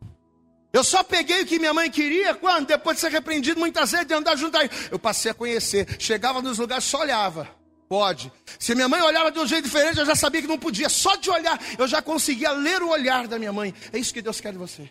[0.74, 4.08] Eu só peguei o que minha mãe queria quando, depois de ser repreendido muitas vezes,
[4.08, 4.70] de andar junto aí.
[4.90, 5.98] Eu passei a conhecer.
[6.00, 7.50] Chegava nos lugares, só olhava.
[7.90, 8.32] Pode.
[8.58, 10.88] Se minha mãe olhava de um jeito diferente, eu já sabia que não podia.
[10.88, 13.74] Só de olhar, eu já conseguia ler o olhar da minha mãe.
[13.92, 14.90] É isso que Deus quer de você.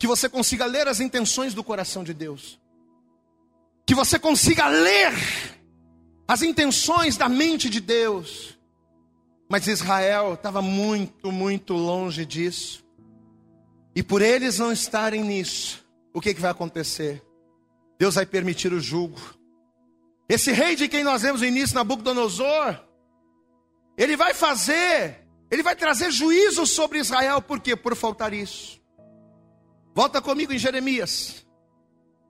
[0.00, 2.60] Que você consiga ler as intenções do coração de Deus.
[3.86, 5.12] Que você consiga ler
[6.26, 8.58] as intenções da mente de Deus.
[9.48, 12.81] Mas Israel estava muito, muito longe disso.
[13.94, 17.22] E por eles não estarem nisso, o que, que vai acontecer?
[17.98, 19.20] Deus vai permitir o jugo.
[20.28, 22.82] Esse rei de quem nós vemos no início, Nabucodonosor,
[23.96, 27.76] ele vai fazer, ele vai trazer juízo sobre Israel, por quê?
[27.76, 28.80] Por faltar isso.
[29.94, 31.46] Volta comigo em Jeremias.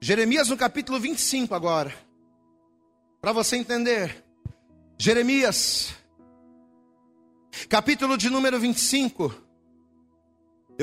[0.01, 1.93] Jeremias no capítulo 25 agora.
[3.21, 4.21] Para você entender.
[4.97, 5.93] Jeremias,
[7.69, 9.42] capítulo de número 25.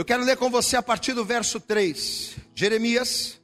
[0.00, 2.34] Eu quero ler com você a partir do verso 3.
[2.54, 3.38] Jeremias,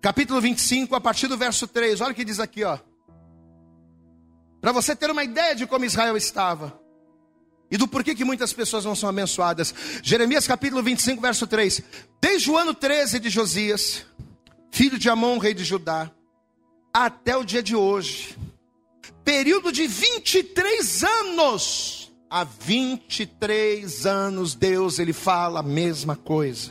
[0.00, 2.00] capítulo 25, a partir do verso 3.
[2.00, 2.80] Olha o que diz aqui, ó.
[4.60, 6.76] Para você ter uma ideia de como Israel estava.
[7.70, 9.72] E do porquê que muitas pessoas não são abençoadas.
[10.02, 11.80] Jeremias capítulo 25, verso 3.
[12.20, 14.04] Desde o ano 13 de Josias,
[14.72, 16.10] filho de Amon, rei de Judá,
[16.92, 18.36] até o dia de hoje,
[19.22, 22.01] período de 23 anos,
[22.34, 26.70] Há 23 anos Deus ele fala a mesma coisa.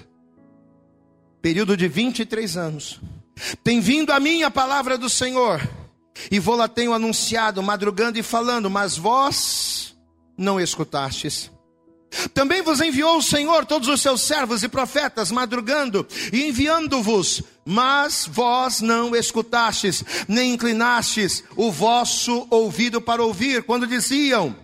[1.39, 2.99] Período de 23 anos.
[3.63, 5.61] Tem vindo a mim a palavra do Senhor,
[6.31, 9.95] e vou-la tenho anunciado, madrugando e falando, mas vós
[10.35, 11.51] não escutastes.
[12.33, 18.27] Também vos enviou o Senhor todos os seus servos e profetas, madrugando e enviando-vos, mas
[18.27, 24.55] vós não escutastes, nem inclinastes o vosso ouvido para ouvir, quando diziam: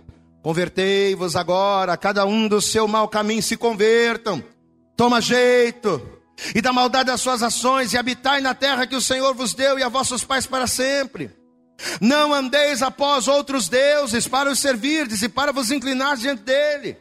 [0.42, 4.44] Convertei-vos agora, cada um do seu mau caminho se convertam.
[4.96, 6.02] Toma jeito.
[6.54, 9.80] E da maldade das suas ações, e habitai na terra que o Senhor vos deu
[9.80, 11.32] e a vossos pais para sempre.
[12.00, 16.98] Não andeis após outros deuses para os servirdes e para vos inclinar diante dele.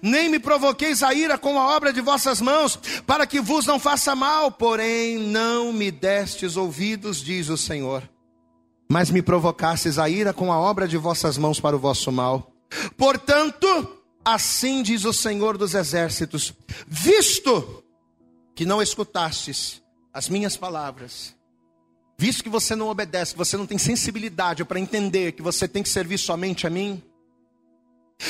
[0.00, 3.78] Nem me provoqueis a ira com a obra de vossas mãos, para que vos não
[3.78, 8.02] faça mal, porém não me destes ouvidos, diz o Senhor.
[8.90, 12.53] Mas me provocastes a ira com a obra de vossas mãos para o vosso mal.
[12.96, 16.54] Portanto, assim diz o Senhor dos Exércitos:
[16.86, 17.84] visto
[18.54, 19.82] que não escutastes
[20.12, 21.34] as minhas palavras,
[22.16, 25.88] visto que você não obedece, você não tem sensibilidade para entender que você tem que
[25.88, 27.02] servir somente a mim,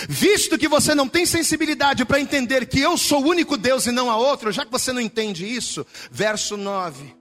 [0.09, 3.92] visto que você não tem sensibilidade para entender que eu sou o único Deus e
[3.92, 7.14] não a outro, já que você não entende isso, verso 9: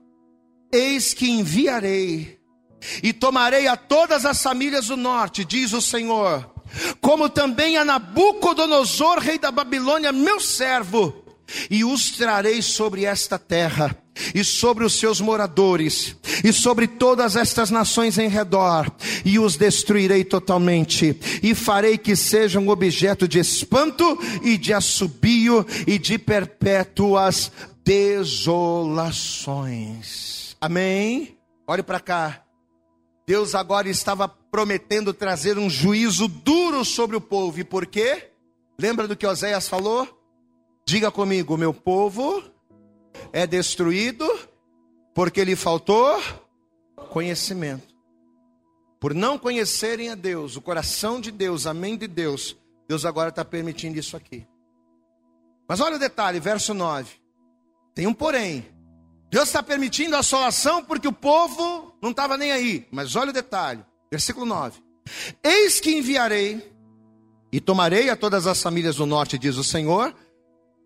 [0.72, 2.40] Eis que enviarei
[3.02, 6.53] e tomarei a todas as famílias do norte, diz o Senhor
[7.00, 11.24] como também a Nabucodonosor, rei da Babilônia, meu servo,
[11.70, 13.94] e os trarei sobre esta terra,
[14.34, 18.90] e sobre os seus moradores, e sobre todas estas nações em redor,
[19.24, 25.98] e os destruirei totalmente, e farei que sejam objeto de espanto, e de assobio, e
[25.98, 27.52] de perpétuas
[27.84, 30.56] desolações.
[30.60, 31.36] Amém?
[31.66, 32.40] Olhe para cá.
[33.26, 37.58] Deus agora estava prometendo trazer um juízo duro sobre o povo.
[37.58, 38.30] E por quê?
[38.78, 40.08] Lembra do que Oséias falou?
[40.86, 42.40] Diga comigo: meu povo
[43.32, 44.24] é destruído
[45.12, 46.22] porque lhe faltou
[47.10, 47.96] conhecimento.
[49.00, 53.30] Por não conhecerem a Deus, o coração de Deus, a mente de Deus, Deus agora
[53.30, 54.46] está permitindo isso aqui.
[55.66, 57.10] Mas olha o detalhe, verso 9.
[57.92, 58.64] Tem um porém.
[59.32, 62.86] Deus está permitindo a assolação porque o povo não estava nem aí.
[62.92, 63.84] Mas olha o detalhe.
[64.10, 64.80] Versículo 9:
[65.42, 66.72] Eis que enviarei
[67.52, 70.14] e tomarei a todas as famílias do norte, diz o Senhor,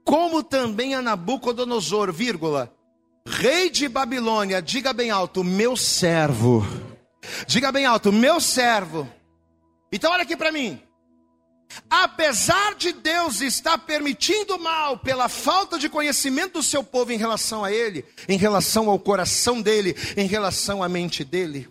[0.05, 2.73] como também a Nabucodonosor, vírgula,
[3.27, 6.67] rei de Babilônia, diga bem alto, meu servo.
[7.47, 9.09] Diga bem alto, meu servo.
[9.93, 10.83] Então olha aqui para mim.
[11.91, 17.63] Apesar de Deus estar permitindo mal pela falta de conhecimento do seu povo em relação
[17.65, 21.69] a ele, em relação ao coração dele, em relação à mente dele,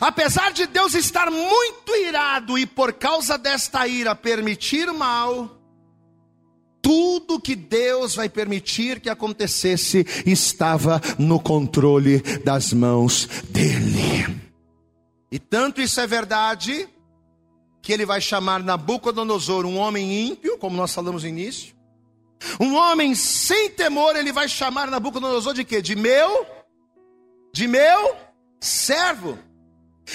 [0.00, 5.60] apesar de Deus estar muito irado e por causa desta ira permitir mal,
[6.82, 14.40] tudo que Deus vai permitir que acontecesse estava no controle das mãos dele.
[15.30, 16.88] E tanto isso é verdade,
[17.82, 21.74] que ele vai chamar Nabucodonosor um homem ímpio, como nós falamos no início.
[22.58, 25.80] Um homem sem temor, ele vai chamar Nabucodonosor de quê?
[25.80, 26.46] De meu?
[27.52, 28.16] De meu
[28.60, 29.38] servo.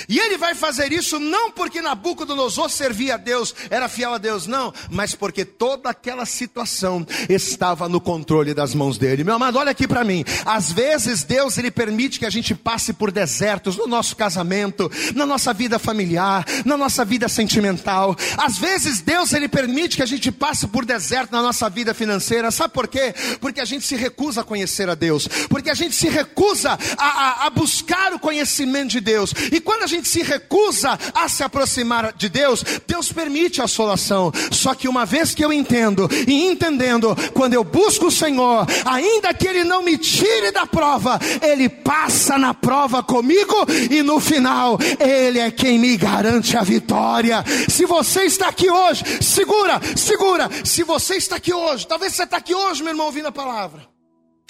[0.08, 4.48] E ele vai fazer isso não porque Nabucodonosor servia a Deus, era fiel a Deus,
[4.48, 9.24] não, mas porque toda aquela situação estava no controle das mãos dele.
[9.24, 10.24] Meu amado, olha aqui para mim.
[10.46, 15.26] Às vezes Deus ele permite que a gente passe por desertos no nosso casamento, na
[15.26, 18.16] nossa vida familiar, na nossa vida sentimental.
[18.38, 22.52] Às vezes Deus ele permite que a gente passe por deserto na nossa vida financeira.
[22.52, 23.14] Sabe por quê?
[23.40, 27.06] Porque a gente se recusa a conhecer a Deus, porque a gente se recusa a,
[27.06, 29.34] a, a buscar o conhecimento de Deus.
[29.52, 34.32] E quando a gente se recusa a se aproximar de Deus, Deus permite a assolação.
[34.52, 39.34] Só que uma vez que eu entendo e entendendo, quando eu busco o Senhor, ainda
[39.34, 43.56] que Ele não me tire da prova, Ele passa na prova comigo
[43.92, 47.44] e no final Ele é quem me garante a vitória.
[47.70, 50.50] Se você está aqui hoje, segura, segura.
[50.64, 53.88] Se você está aqui hoje, talvez você está aqui hoje, meu irmão, ouvindo a palavra.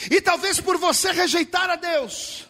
[0.09, 2.44] E talvez por você rejeitar a Deus,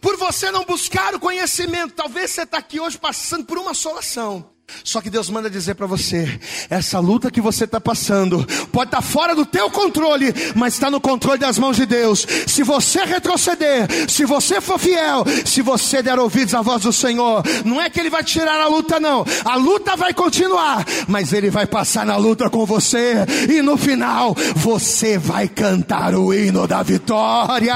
[0.00, 4.50] por você não buscar o conhecimento, talvez você está aqui hoje passando por uma solação.
[4.84, 8.98] Só que Deus manda dizer para você: essa luta que você está passando pode estar
[8.98, 12.26] tá fora do teu controle, mas está no controle das mãos de Deus.
[12.46, 17.42] Se você retroceder, se você for fiel, se você der ouvidos à voz do Senhor,
[17.64, 19.24] não é que Ele vai tirar a luta, não.
[19.44, 23.14] A luta vai continuar, mas Ele vai passar na luta com você,
[23.48, 27.74] e no final você vai cantar o hino da vitória.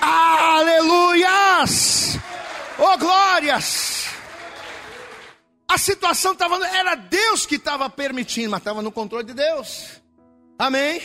[0.00, 2.18] Aleluias!
[2.78, 4.01] Oh glórias!
[5.72, 10.02] A situação estava, era Deus que estava permitindo, mas estava no controle de Deus.
[10.58, 11.00] Amém?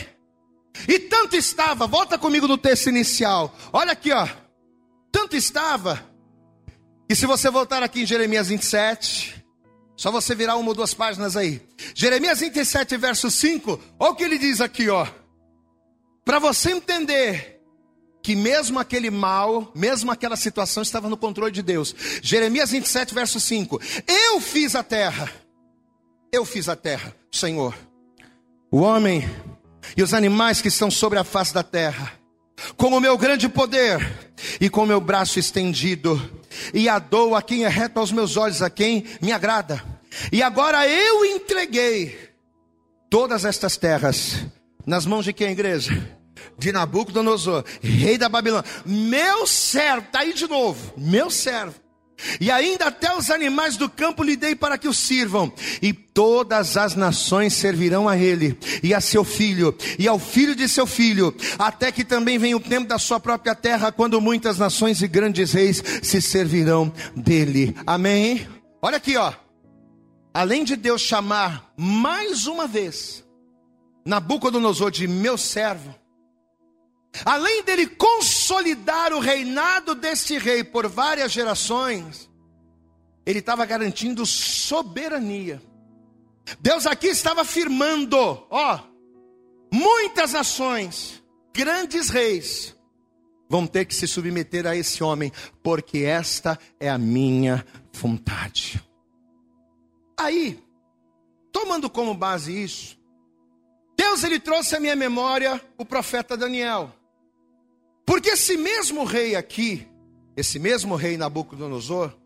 [0.86, 3.56] E tanto estava, volta comigo no texto inicial.
[3.72, 4.28] Olha aqui, ó.
[5.10, 6.04] Tanto estava.
[7.08, 9.42] E se você voltar aqui em Jeremias 27,
[9.96, 11.66] só você virar uma ou duas páginas aí.
[11.94, 15.06] Jeremias 27, verso 5, olha o que ele diz aqui, ó.
[16.26, 17.57] Para você entender
[18.22, 21.94] que mesmo aquele mal, mesmo aquela situação estava no controle de Deus.
[22.22, 25.30] Jeremias 27, verso 5: Eu fiz a terra,
[26.32, 27.74] eu fiz a terra, Senhor,
[28.70, 29.28] o homem
[29.96, 32.12] e os animais que estão sobre a face da terra,
[32.76, 33.98] com o meu grande poder
[34.60, 36.20] e com o meu braço estendido,
[36.74, 39.82] e a dou a quem é reto aos meus olhos, a quem me agrada.
[40.32, 42.18] E agora eu entreguei
[43.10, 44.44] todas estas terras
[44.84, 46.17] nas mãos de quem, igreja?
[46.58, 51.74] De Nabucodonosor, rei da Babilônia, meu servo, está aí de novo, meu servo.
[52.40, 56.76] E ainda até os animais do campo lhe dei para que o sirvam, e todas
[56.76, 61.34] as nações servirão a ele, e a seu filho, e ao filho de seu filho,
[61.58, 65.52] até que também venha o tempo da sua própria terra, quando muitas nações e grandes
[65.52, 67.74] reis se servirão dele.
[67.86, 68.48] Amém?
[68.82, 69.32] Olha aqui, ó.
[70.34, 73.24] Além de Deus chamar mais uma vez
[74.04, 75.94] Nabucodonosor de meu servo,
[77.24, 82.30] Além dele consolidar o reinado deste rei por várias gerações,
[83.24, 85.62] ele estava garantindo soberania.
[86.60, 88.16] Deus aqui estava afirmando:
[88.50, 88.80] ó,
[89.72, 91.22] muitas nações,
[91.54, 92.74] grandes reis,
[93.48, 98.82] vão ter que se submeter a esse homem, porque esta é a minha vontade.
[100.18, 100.62] Aí,
[101.52, 102.98] tomando como base isso,
[103.96, 106.92] Deus ele trouxe à minha memória o profeta Daniel.
[108.08, 109.86] Porque esse mesmo rei aqui,
[110.34, 112.16] esse mesmo rei Nabucodonosor,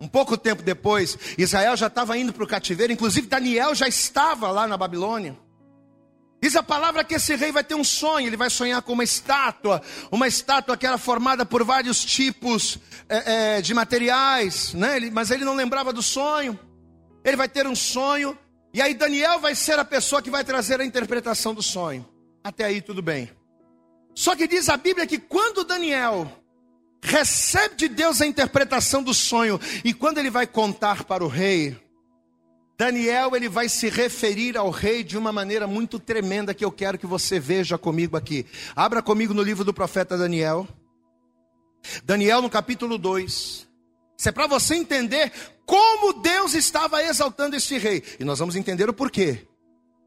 [0.00, 4.50] um pouco tempo depois, Israel já estava indo para o cativeiro, inclusive Daniel já estava
[4.50, 5.38] lá na Babilônia.
[6.42, 9.04] Diz a palavra que esse rei vai ter um sonho, ele vai sonhar com uma
[9.04, 14.96] estátua, uma estátua que era formada por vários tipos é, é, de materiais, né?
[14.96, 16.58] Ele, mas ele não lembrava do sonho.
[17.22, 18.38] Ele vai ter um sonho,
[18.72, 22.08] e aí Daniel vai ser a pessoa que vai trazer a interpretação do sonho.
[22.42, 23.30] Até aí tudo bem.
[24.14, 26.30] Só que diz a Bíblia que quando Daniel
[27.02, 31.76] recebe de Deus a interpretação do sonho, e quando ele vai contar para o rei,
[32.78, 36.98] Daniel ele vai se referir ao rei de uma maneira muito tremenda que eu quero
[36.98, 38.46] que você veja comigo aqui.
[38.74, 40.66] Abra comigo no livro do profeta Daniel.
[42.04, 43.68] Daniel no capítulo 2.
[44.16, 45.32] Isso é para você entender
[45.66, 48.02] como Deus estava exaltando este rei.
[48.18, 49.46] E nós vamos entender o porquê.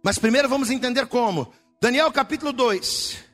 [0.04, 1.54] Mas primeiro vamos entender como.
[1.82, 3.27] Daniel capítulo 2.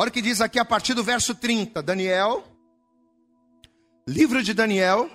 [0.00, 1.82] Olha o que diz aqui a partir do verso 30.
[1.82, 2.42] Daniel,
[4.08, 5.10] livro de Daniel,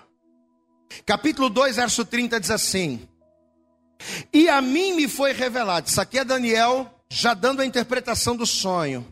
[1.04, 3.10] capítulo 2, verso 30 diz assim:
[4.32, 5.88] e a mim me foi revelado.
[5.88, 9.04] Isso aqui é Daniel já dando a interpretação do sonho.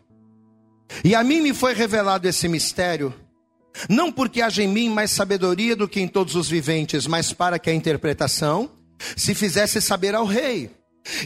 [1.02, 3.12] E a mim me foi revelado esse mistério,
[3.88, 7.58] não porque haja em mim mais sabedoria do que em todos os viventes, mas para
[7.58, 8.70] que a interpretação
[9.16, 10.70] se fizesse saber ao rei.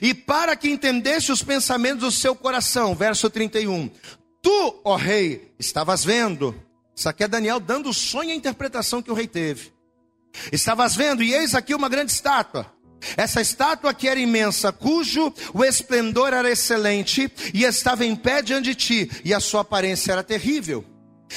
[0.01, 2.94] E para que entendesse os pensamentos do seu coração.
[2.94, 3.90] Verso 31.
[4.49, 6.55] Tu, ó rei, estavas vendo.
[6.96, 9.74] Isso aqui é Daniel dando o sonho a interpretação que o rei teve.
[10.51, 12.72] Estavas vendo, e eis aqui uma grande estátua
[13.16, 18.64] essa estátua que era imensa, cujo o esplendor era excelente, e estava em pé diante
[18.70, 20.84] de ti, e a sua aparência era terrível.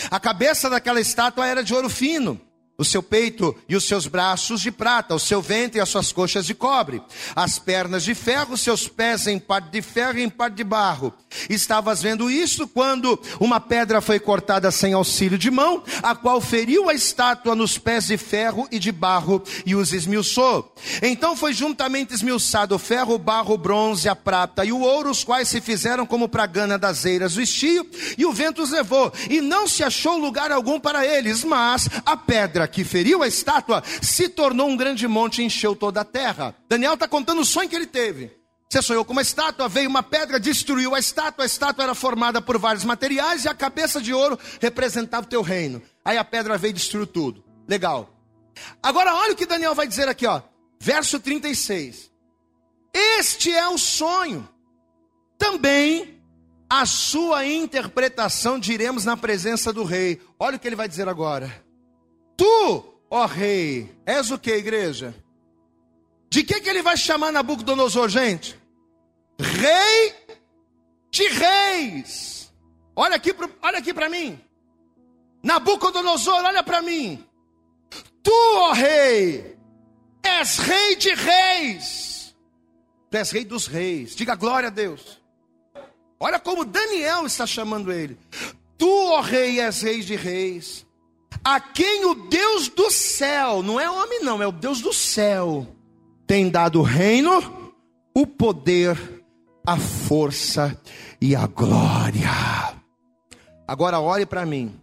[0.09, 2.41] A cabeça daquela estátua era de ouro fino,
[2.81, 6.11] o seu peito e os seus braços de prata, o seu ventre e as suas
[6.11, 6.99] coxas de cobre,
[7.35, 11.13] as pernas de ferro, seus pés em parte de ferro e em parte de barro.
[11.47, 16.89] Estavas vendo isso quando uma pedra foi cortada sem auxílio de mão, a qual feriu
[16.89, 20.73] a estátua nos pés de ferro e de barro e os esmiuçou.
[21.03, 25.11] Então foi juntamente esmiuçado o ferro, o barro, o bronze, a prata e o ouro,
[25.11, 29.13] os quais se fizeram como pragana das eiras do estio, e o vento os levou,
[29.29, 33.83] e não se achou lugar algum para eles, mas a pedra que feriu a estátua
[34.01, 36.55] se tornou um grande monte e encheu toda a terra.
[36.67, 38.31] Daniel está contando o sonho que ele teve.
[38.71, 42.41] Você sonhou com uma estátua, veio uma pedra, destruiu a estátua, a estátua era formada
[42.41, 45.81] por vários materiais e a cabeça de ouro representava o teu reino.
[46.05, 47.43] Aí a pedra veio e destruiu tudo.
[47.67, 48.09] Legal.
[48.81, 50.41] Agora olha o que Daniel vai dizer aqui, ó.
[50.79, 52.09] Verso 36.
[52.93, 54.47] Este é o sonho.
[55.37, 56.21] Também
[56.69, 60.21] a sua interpretação diremos na presença do rei.
[60.39, 61.53] Olha o que ele vai dizer agora.
[62.37, 65.13] Tu, ó rei, és o que, igreja?
[66.29, 68.57] De que, que ele vai chamar Nabucodonosor, gente?
[69.39, 70.15] Rei
[71.11, 72.53] de reis.
[72.95, 74.39] Olha aqui, olha aqui para mim.
[75.43, 77.23] Nabucodonosor, olha para mim.
[78.23, 79.57] Tu, ó rei,
[80.23, 82.35] és rei de reis.
[83.09, 84.15] Tu és rei dos reis.
[84.15, 85.21] Diga glória a Deus.
[86.19, 88.17] Olha como Daniel está chamando ele.
[88.77, 90.85] Tu, ó rei, és rei de reis
[91.43, 95.67] a quem o Deus do céu, não é homem não, é o Deus do céu,
[96.27, 97.73] tem dado o reino,
[98.15, 99.23] o poder,
[99.65, 100.79] a força
[101.19, 102.75] e a glória.
[103.67, 104.79] Agora olhe para mim.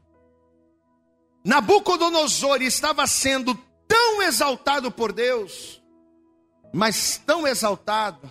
[1.45, 3.55] Nabucodonosor estava sendo
[3.87, 5.83] tão exaltado por Deus,
[6.73, 8.31] mas tão exaltado,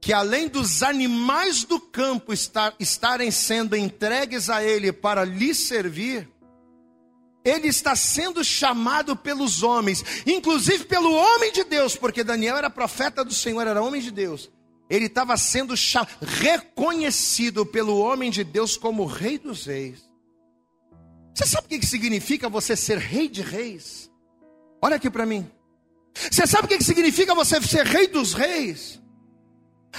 [0.00, 6.28] que além dos animais do campo estar, estarem sendo entregues a ele para lhe servir,
[7.46, 13.24] ele está sendo chamado pelos homens, inclusive pelo homem de Deus, porque Daniel era profeta
[13.24, 14.50] do Senhor, era homem de Deus.
[14.90, 15.74] Ele estava sendo
[16.20, 20.04] reconhecido pelo homem de Deus como rei dos reis.
[21.32, 24.10] Você sabe o que significa você ser rei de reis?
[24.82, 25.48] Olha aqui para mim.
[26.14, 29.00] Você sabe o que significa você ser rei dos reis?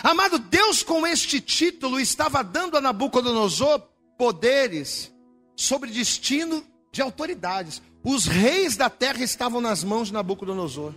[0.03, 3.79] Amado, Deus com este título estava dando a Nabucodonosor
[4.17, 5.13] poderes
[5.55, 7.81] sobre destino de autoridades.
[8.03, 10.93] Os reis da terra estavam nas mãos de Nabucodonosor.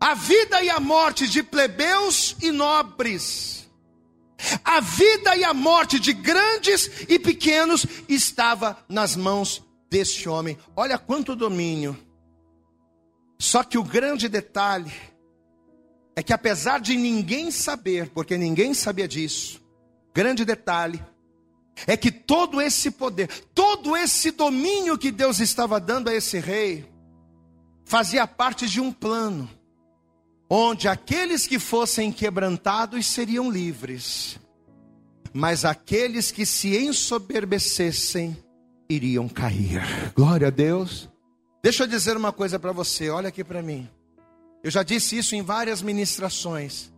[0.00, 3.70] A vida e a morte de plebeus e nobres,
[4.64, 10.58] a vida e a morte de grandes e pequenos estava nas mãos deste homem.
[10.74, 11.96] Olha quanto domínio.
[13.38, 14.92] Só que o grande detalhe
[16.16, 19.60] é que apesar de ninguém saber, porque ninguém sabia disso,
[20.14, 21.02] grande detalhe,
[21.86, 26.84] é que todo esse poder, todo esse domínio que Deus estava dando a esse rei,
[27.84, 29.48] fazia parte de um plano,
[30.48, 34.38] onde aqueles que fossem quebrantados seriam livres,
[35.32, 38.36] mas aqueles que se ensoberbecessem
[38.88, 39.82] iriam cair.
[40.14, 41.08] Glória a Deus.
[41.62, 43.88] Deixa eu dizer uma coisa para você, olha aqui para mim.
[44.62, 46.92] Eu já disse isso em várias ministrações,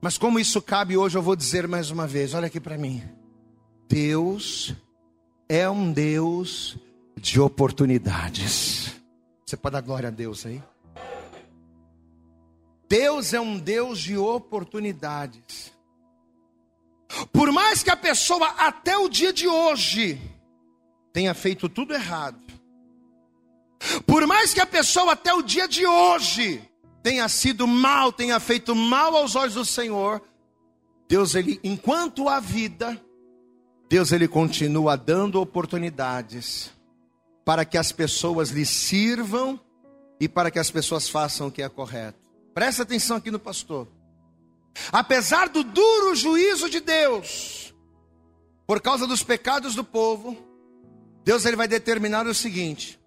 [0.00, 3.02] mas como isso cabe hoje, eu vou dizer mais uma vez, olha aqui para mim.
[3.88, 4.74] Deus
[5.48, 6.76] é um Deus
[7.16, 8.94] de oportunidades.
[9.46, 10.62] Você pode dar glória a Deus aí?
[12.86, 15.72] Deus é um Deus de oportunidades.
[17.32, 20.20] Por mais que a pessoa até o dia de hoje
[21.10, 22.38] tenha feito tudo errado,
[24.06, 26.62] por mais que a pessoa até o dia de hoje
[27.02, 30.22] tenha sido mal, tenha feito mal aos olhos do Senhor,
[31.08, 33.00] Deus ele, enquanto há vida,
[33.88, 36.70] Deus ele continua dando oportunidades
[37.44, 39.58] para que as pessoas lhe sirvam
[40.20, 42.18] e para que as pessoas façam o que é correto.
[42.52, 43.88] Presta atenção aqui no pastor.
[44.92, 47.74] Apesar do duro juízo de Deus,
[48.66, 50.36] por causa dos pecados do povo,
[51.24, 53.00] Deus ele vai determinar o seguinte: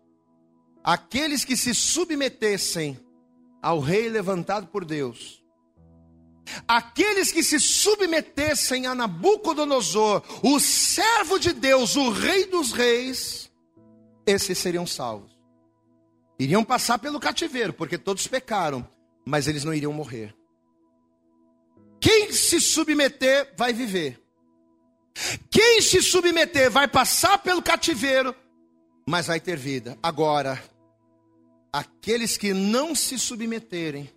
[0.83, 2.99] aqueles que se submetessem
[3.61, 5.40] ao rei levantado por Deus,
[6.67, 13.51] aqueles que se submetessem a Nabucodonosor, o servo de Deus, o rei dos reis,
[14.25, 15.31] esses seriam salvos.
[16.39, 18.87] Iriam passar pelo cativeiro, porque todos pecaram,
[19.25, 20.35] mas eles não iriam morrer.
[21.99, 24.19] Quem se submeter vai viver.
[25.51, 28.35] Quem se submeter vai passar pelo cativeiro,
[29.07, 29.97] mas vai ter vida.
[30.01, 30.61] Agora,
[31.71, 34.09] aqueles que não se submeterem,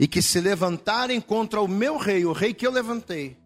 [0.00, 3.36] e que se levantarem contra o meu rei, o rei que eu levantei,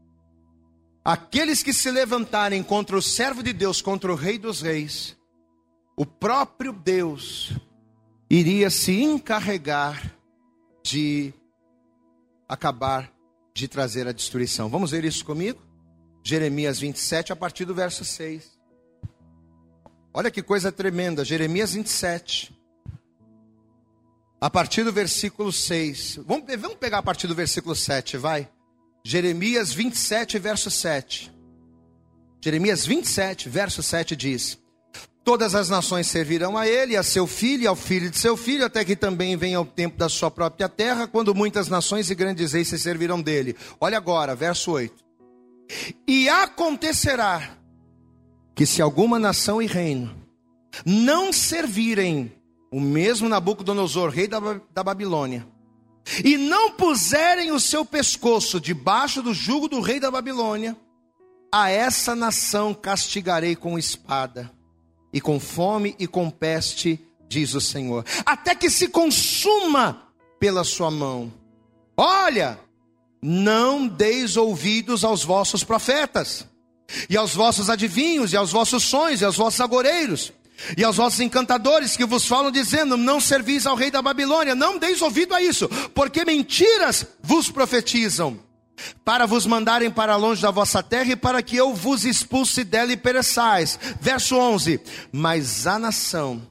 [1.05, 5.17] aqueles que se levantarem contra o servo de Deus, contra o rei dos reis,
[5.97, 7.53] o próprio Deus
[8.31, 10.17] iria se encarregar
[10.85, 11.35] de
[12.49, 13.13] acabar
[13.53, 14.69] de trazer a destruição.
[14.69, 15.61] Vamos ver isso comigo?
[16.23, 18.57] Jeremias 27, a partir do verso 6.
[20.13, 22.54] Olha que coisa tremenda, Jeremias 27
[24.45, 26.21] a partir do versículo 6.
[26.27, 28.47] Vamos, vamos pegar a partir do versículo 7, vai.
[29.03, 31.33] Jeremias 27, verso 7.
[32.43, 34.59] Jeremias 27, verso 7 diz:
[35.25, 38.67] Todas as nações servirão a ele, a seu filho e ao filho de seu filho,
[38.67, 42.53] até que também venha o tempo da sua própria terra, quando muitas nações e grandes
[42.53, 43.57] reis se servirão dele.
[43.81, 44.95] Olha agora, verso 8.
[46.07, 47.57] E acontecerá
[48.55, 50.15] que se alguma nação e reino
[50.85, 52.31] não servirem
[52.75, 54.41] o mesmo Nabucodonosor, rei da,
[54.72, 55.47] da Babilônia,
[56.25, 60.77] e não puserem o seu pescoço debaixo do jugo do rei da Babilônia,
[61.53, 64.51] a essa nação castigarei com espada,
[65.12, 66.99] e com fome e com peste,
[67.29, 70.09] diz o Senhor, até que se consuma
[70.41, 71.33] pela sua mão.
[71.97, 72.59] Olha,
[73.22, 76.45] não deis ouvidos aos vossos profetas,
[77.09, 80.33] e aos vossos adivinhos, e aos vossos sonhos, e aos vossos agoreiros
[80.77, 84.79] e aos vossos encantadores que vos falam dizendo: Não servis ao rei da Babilônia, não
[84.79, 88.39] deis ouvido a isso, porque mentiras vos profetizam,
[89.05, 92.93] para vos mandarem para longe da vossa terra e para que eu vos expulse dela
[92.93, 93.79] e pereçais.
[94.01, 94.81] Verso 11:
[95.13, 96.43] Mas a nação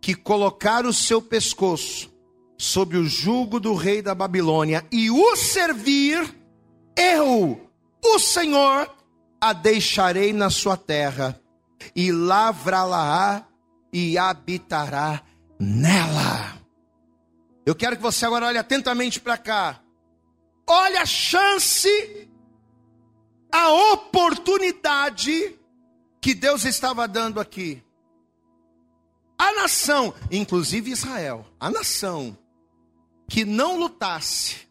[0.00, 2.12] que colocar o seu pescoço
[2.56, 6.34] sob o jugo do rei da Babilônia e o servir,
[6.96, 7.70] eu,
[8.02, 8.88] o Senhor,
[9.40, 11.38] a deixarei na sua terra
[11.94, 13.46] e lavrá-la
[13.92, 15.22] e habitará
[15.58, 16.58] nela.
[17.66, 19.80] Eu quero que você agora olhe atentamente para cá.
[20.66, 22.28] Olha a chance,
[23.52, 25.58] a oportunidade
[26.20, 27.82] que Deus estava dando aqui.
[29.38, 32.36] A nação, inclusive Israel, a nação
[33.28, 34.68] que não lutasse,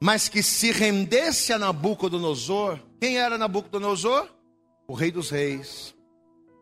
[0.00, 2.78] mas que se rendesse a Nabucodonosor.
[3.00, 4.28] Quem era Nabucodonosor?
[4.86, 5.94] O rei dos reis,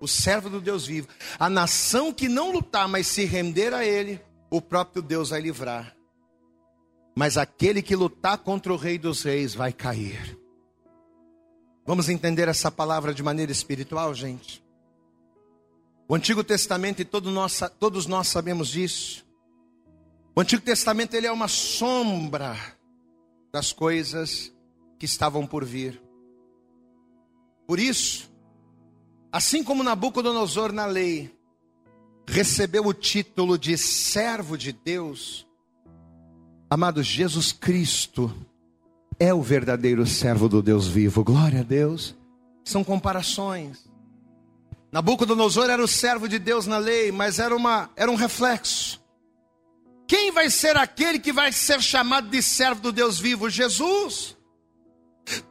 [0.00, 1.06] o servo do Deus vivo.
[1.38, 4.20] A nação que não lutar, mas se render a ele,
[4.50, 5.94] o próprio Deus vai livrar.
[7.14, 10.38] Mas aquele que lutar contra o Rei dos Reis vai cair.
[11.86, 14.64] Vamos entender essa palavra de maneira espiritual, gente?
[16.08, 19.26] O Antigo Testamento, e todo nós, todos nós sabemos disso.
[20.34, 22.56] O Antigo Testamento ele é uma sombra
[23.52, 24.52] das coisas
[24.98, 26.00] que estavam por vir.
[27.66, 28.29] Por isso,
[29.32, 31.32] Assim como Nabucodonosor na lei
[32.26, 35.46] recebeu o título de servo de Deus,
[36.68, 38.34] amado Jesus Cristo
[39.18, 41.22] é o verdadeiro servo do Deus vivo.
[41.22, 42.16] Glória a Deus.
[42.64, 43.88] São comparações.
[44.90, 49.00] Nabucodonosor era o servo de Deus na lei, mas era, uma, era um reflexo.
[50.08, 53.48] Quem vai ser aquele que vai ser chamado de servo do Deus vivo?
[53.48, 54.36] Jesus.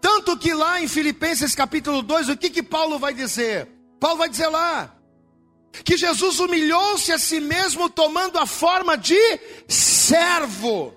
[0.02, 3.68] Tanto que lá em Filipenses capítulo 2, o que que Paulo vai dizer?
[4.00, 4.96] Paulo vai dizer lá
[5.84, 9.20] que Jesus humilhou-se a si mesmo tomando a forma de
[9.68, 10.94] servo.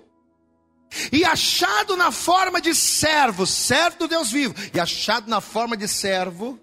[1.11, 5.87] E achado na forma de servo, servo do Deus vivo, e achado na forma de
[5.87, 6.59] servo,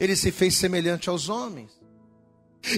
[0.00, 1.70] ele se fez semelhante aos homens.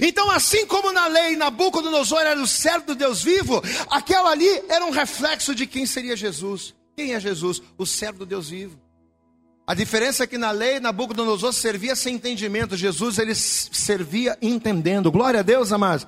[0.01, 4.85] Então, assim como na lei Nabucodonosor era o servo do Deus vivo, aquela ali era
[4.85, 6.75] um reflexo de quem seria Jesus.
[6.99, 7.61] Quem é Jesus?
[7.77, 8.77] O servo do Deus vivo.
[9.65, 15.09] A diferença é que na lei, Nabucodonosor servia sem entendimento, Jesus ele servia entendendo.
[15.09, 16.05] Glória a Deus, amados.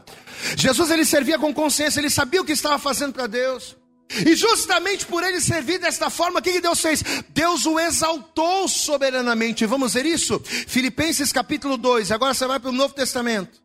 [0.57, 3.77] Jesus ele servia com consciência, ele sabia o que estava fazendo para Deus.
[4.09, 7.01] E justamente por ele servir desta forma, o que Deus fez?
[7.29, 9.65] Deus o exaltou soberanamente.
[9.65, 10.41] Vamos ver isso?
[10.43, 12.11] Filipenses capítulo 2.
[12.11, 13.63] Agora você vai para o Novo Testamento.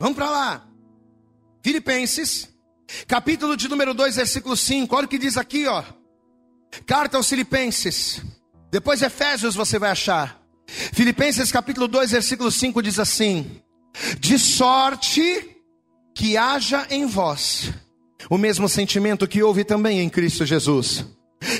[0.00, 0.66] Vamos para lá.
[1.62, 2.48] Filipenses,
[3.06, 4.96] capítulo de número 2, versículo 5.
[4.96, 5.84] Olha o que diz aqui, ó.
[6.86, 8.22] Carta aos Filipenses.
[8.70, 10.40] Depois Efésios você vai achar.
[10.66, 13.60] Filipenses capítulo 2, versículo 5 diz assim:
[14.20, 15.56] De sorte
[16.14, 17.72] que haja em vós
[18.28, 21.06] o mesmo sentimento que houve também em Cristo Jesus,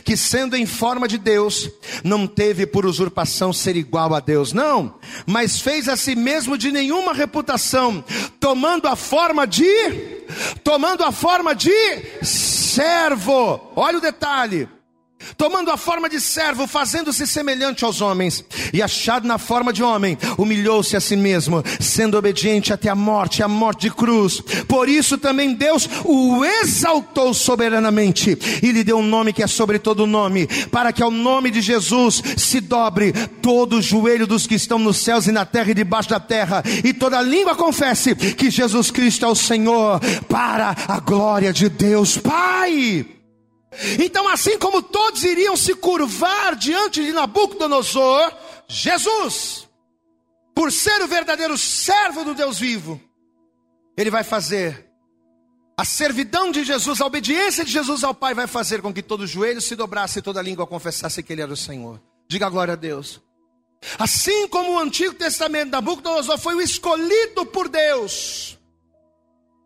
[0.05, 1.71] que sendo em forma de Deus,
[2.05, 6.71] não teve por usurpação ser igual a Deus, não, mas fez a si mesmo de
[6.71, 8.05] nenhuma reputação,
[8.39, 9.65] tomando a forma de
[10.63, 11.73] tomando a forma de
[12.23, 13.73] servo.
[13.75, 14.69] Olha o detalhe
[15.39, 20.19] tomando a forma de servo, fazendo-se semelhante aos homens, e achado na forma de homem,
[20.37, 24.41] humilhou-se a si mesmo, sendo obediente até a morte, a morte de cruz.
[24.67, 29.79] Por isso também Deus o exaltou soberanamente e lhe deu um nome que é sobre
[29.79, 34.57] todo nome, para que ao nome de Jesus se dobre todo o joelho dos que
[34.57, 38.51] estão nos céus e na terra e debaixo da terra, e toda língua confesse que
[38.51, 43.18] Jesus Cristo é o Senhor, para a glória de Deus Pai.
[44.03, 48.33] Então, assim como todos iriam se curvar diante de Nabucodonosor,
[48.67, 49.69] Jesus,
[50.55, 53.01] por ser o verdadeiro servo do Deus vivo,
[53.97, 54.87] ele vai fazer
[55.77, 59.27] a servidão de Jesus, a obediência de Jesus ao Pai vai fazer com que todo
[59.27, 62.01] joelho se dobrasse e toda língua confessasse que Ele era o Senhor.
[62.27, 63.21] Diga glória a Deus.
[63.97, 68.59] Assim como o Antigo Testamento, Nabucodonosor foi o escolhido por Deus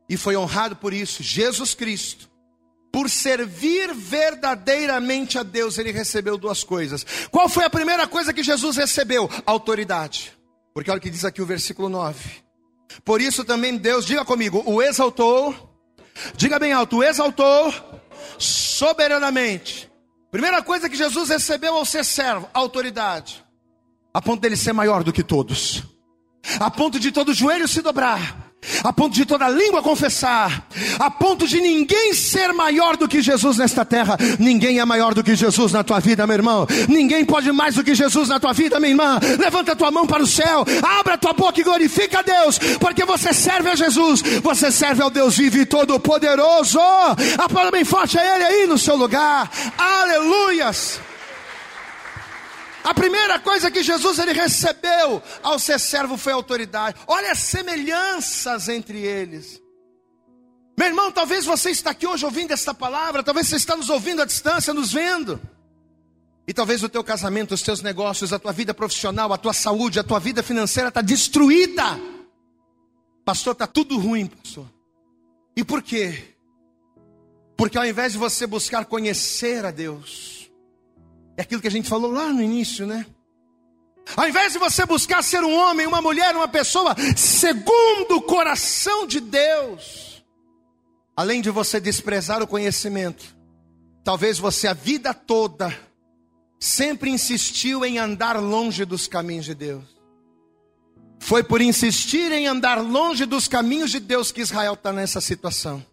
[0.07, 2.32] e foi honrado por isso, Jesus Cristo
[2.93, 7.07] por servir verdadeiramente a Deus, ele recebeu duas coisas.
[7.31, 9.31] Qual foi a primeira coisa que Jesus recebeu?
[9.47, 10.33] Autoridade.
[10.75, 12.43] Porque olha o que diz aqui o versículo 9.
[13.03, 15.75] Por isso também Deus, diga comigo, o exaltou,
[16.37, 17.73] diga bem alto, o exaltou
[18.39, 19.91] soberanamente.
[20.31, 23.43] Primeira coisa que Jesus recebeu ao ser servo, autoridade.
[24.13, 25.83] A ponto dele ser maior do que todos.
[26.61, 28.42] A ponto de todo joelho se dobrar
[28.85, 30.67] a ponto de toda língua confessar,
[30.99, 34.17] a ponto de ninguém ser maior do que Jesus nesta terra.
[34.39, 36.67] Ninguém é maior do que Jesus na tua vida, meu irmão.
[36.89, 39.19] Ninguém pode mais do que Jesus na tua vida, minha irmã.
[39.39, 43.33] Levanta tua mão para o céu, abra tua boca e glorifica a Deus, porque você
[43.33, 46.79] serve a Jesus, você serve ao Deus vivo e todo-poderoso.
[47.39, 49.51] Aplauda bem forte a Ele aí no seu lugar.
[49.77, 51.01] Aleluias.
[52.85, 56.99] A primeira coisa que Jesus ele recebeu ao ser servo foi autoridade.
[57.07, 59.61] Olha as semelhanças entre eles.
[60.77, 64.23] Meu irmão, talvez você está aqui hoje ouvindo esta palavra, talvez você está nos ouvindo
[64.23, 65.41] à distância, nos vendo.
[66.47, 70.01] E talvez o teu casamento, os teus negócios, a tua vida profissional, a tua saúde,
[70.01, 72.01] a tua vida financeira está destruída.
[73.25, 74.67] Pastor, está tudo ruim, pastor.
[75.57, 76.35] E por quê?
[77.57, 80.32] Porque ao invés de você buscar conhecer a Deus,
[81.37, 83.07] é aquilo que a gente falou lá no início, né?
[84.17, 89.07] Ao invés de você buscar ser um homem, uma mulher, uma pessoa segundo o coração
[89.07, 90.25] de Deus,
[91.17, 93.25] além de você desprezar o conhecimento,
[94.05, 95.77] talvez você a vida toda
[96.59, 99.85] sempre insistiu em andar longe dos caminhos de Deus.
[101.19, 105.85] Foi por insistir em andar longe dos caminhos de Deus que Israel está nessa situação.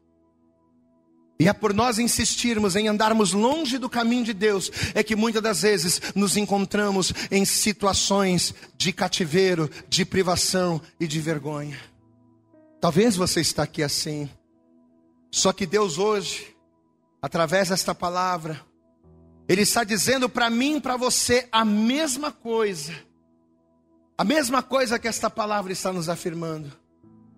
[1.41, 5.41] E é por nós insistirmos em andarmos longe do caminho de Deus, é que muitas
[5.41, 11.79] das vezes nos encontramos em situações de cativeiro, de privação e de vergonha.
[12.81, 14.29] Talvez você está aqui assim.
[15.31, 16.57] Só que Deus hoje,
[17.21, 18.59] através desta palavra,
[19.47, 22.93] Ele está dizendo para mim e para você a mesma coisa.
[24.17, 26.69] A mesma coisa que esta palavra está nos afirmando.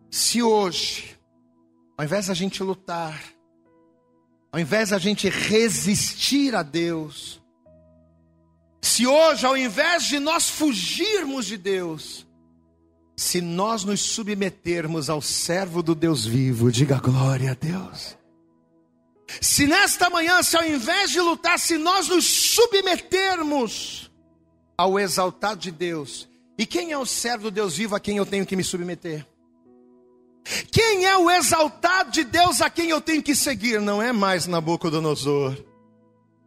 [0.09, 1.15] Se hoje,
[1.95, 3.21] ao invés da gente lutar,
[4.51, 7.41] ao invés da gente resistir a Deus,
[8.81, 12.27] se hoje, ao invés de nós fugirmos de Deus,
[13.15, 18.17] se nós nos submetermos ao servo do Deus vivo, diga glória a Deus.
[19.39, 24.11] Se nesta manhã, se ao invés de lutar, se nós nos submetermos
[24.77, 26.27] ao exaltado de Deus,
[26.57, 29.25] e quem é o servo do Deus vivo a quem eu tenho que me submeter?
[30.71, 33.79] Quem é o exaltado de Deus a quem eu tenho que seguir?
[33.79, 35.55] Não é mais Nabucodonosor.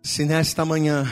[0.03, 1.07] Se nesta manhã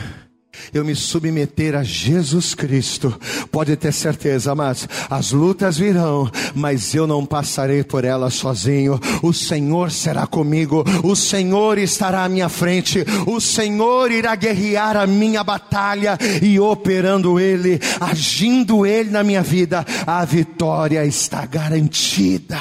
[0.72, 3.18] eu me submeter a Jesus Cristo,
[3.50, 9.00] pode ter certeza, mas as lutas virão, mas eu não passarei por elas sozinho.
[9.22, 15.07] O Senhor será comigo, o Senhor estará à minha frente, o Senhor irá guerrear a
[15.07, 22.59] minha batalha e operando Ele, agindo Ele na minha vida, a vitória está garantida.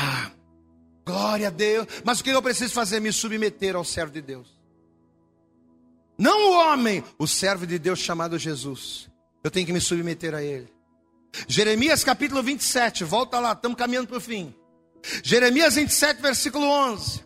[1.05, 1.87] Glória a Deus.
[2.03, 2.99] Mas o que eu preciso fazer?
[2.99, 4.61] Me submeter ao servo de Deus.
[6.22, 9.09] Não o homem, o servo de Deus chamado Jesus.
[9.43, 10.72] Eu tenho que me submeter a ele.
[11.47, 14.53] Jeremias capítulo 27, volta lá, estamos caminhando para o fim.
[15.24, 17.26] Jeremias 27, versículo 11.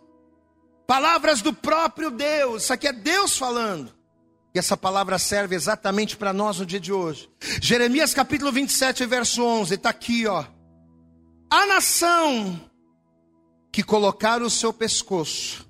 [0.88, 3.94] Palavras do próprio Deus, isso aqui é Deus falando.
[4.54, 7.30] E essa palavra serve exatamente para nós no dia de hoje.
[7.62, 10.46] Jeremias capítulo 27, verso 11, está aqui, ó.
[11.50, 12.62] A nação
[13.74, 15.66] que colocar o seu pescoço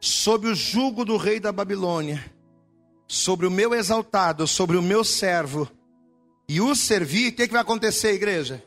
[0.00, 2.32] sob o jugo do rei da Babilônia,
[3.06, 5.68] sobre o meu exaltado, sobre o meu servo,
[6.48, 8.64] e o servir, o que, que vai acontecer, igreja?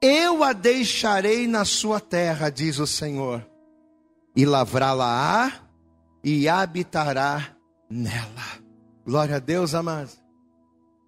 [0.00, 3.46] Eu a deixarei na sua terra, diz o Senhor,
[4.34, 5.52] e lavrá-la-á
[6.24, 7.54] e habitará
[7.90, 8.60] nela.
[9.04, 10.18] Glória a Deus, amados.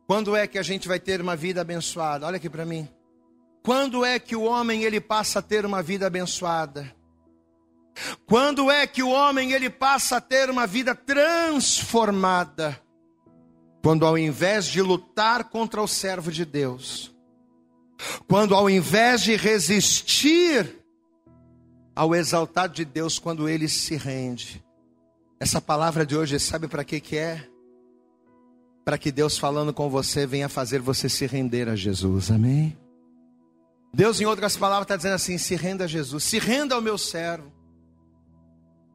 [0.06, 2.26] Quando é que a gente vai ter uma vida abençoada?
[2.26, 2.88] Olha aqui para mim.
[3.62, 6.94] Quando é que o homem ele passa a ter uma vida abençoada?
[8.26, 12.80] Quando é que o homem ele passa a ter uma vida transformada?
[13.82, 17.14] Quando ao invés de lutar contra o servo de Deus,
[18.28, 20.82] quando ao invés de resistir
[21.95, 24.64] ao exaltado de Deus, quando ele se rende.
[25.38, 27.47] Essa palavra de hoje, sabe para que que é?
[28.84, 32.30] Para que Deus falando com você venha fazer você se render a Jesus.
[32.30, 32.76] Amém?
[33.93, 36.97] Deus, em outras palavras, está dizendo assim: se renda a Jesus, se renda ao meu
[36.97, 37.53] servo.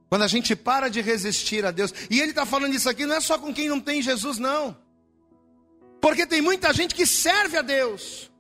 [0.09, 3.15] Quando a gente para de resistir a Deus, e Ele está falando isso aqui, não
[3.15, 4.77] é só com quem não tem Jesus, não,
[6.01, 8.31] porque tem muita gente que serve a Deus,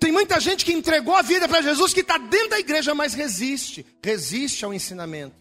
[0.00, 3.14] tem muita gente que entregou a vida para Jesus, que está dentro da igreja, mas
[3.14, 5.36] resiste, resiste ao ensinamento,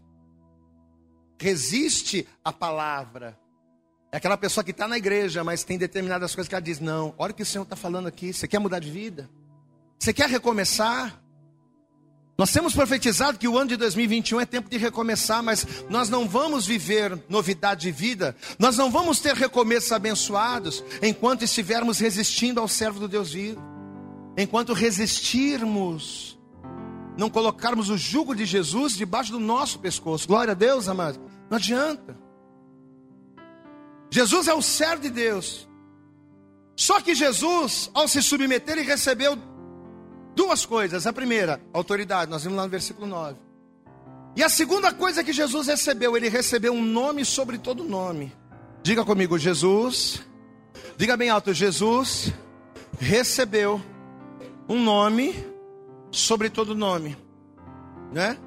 [1.39, 3.39] resiste à palavra.
[4.11, 7.15] É aquela pessoa que está na igreja, mas tem determinadas coisas que ela diz: não,
[7.17, 9.27] olha o que o Senhor está falando aqui, você quer mudar de vida?
[9.97, 11.22] Você quer recomeçar?
[12.43, 16.27] Nós temos profetizado que o ano de 2021 é tempo de recomeçar, mas nós não
[16.27, 22.67] vamos viver novidade de vida, nós não vamos ter recomeços abençoados enquanto estivermos resistindo ao
[22.67, 23.61] servo do Deus vivo,
[24.37, 26.37] enquanto resistirmos,
[27.17, 30.27] não colocarmos o jugo de Jesus debaixo do nosso pescoço.
[30.27, 31.21] Glória a Deus, amado.
[31.49, 32.19] Não adianta.
[34.11, 35.65] Jesus é o servo de Deus.
[36.75, 39.37] Só que Jesus, ao se submeter, ele recebeu
[40.36, 41.05] Duas coisas.
[41.05, 43.38] A primeira, autoridade, nós vimos lá no versículo 9.
[44.36, 48.34] E a segunda coisa que Jesus recebeu, ele recebeu um nome sobre todo nome.
[48.81, 50.23] Diga comigo, Jesus.
[50.97, 52.34] Diga bem alto, Jesus
[52.99, 53.81] recebeu
[54.67, 55.36] um nome
[56.11, 57.17] sobre todo nome,
[58.11, 58.38] né?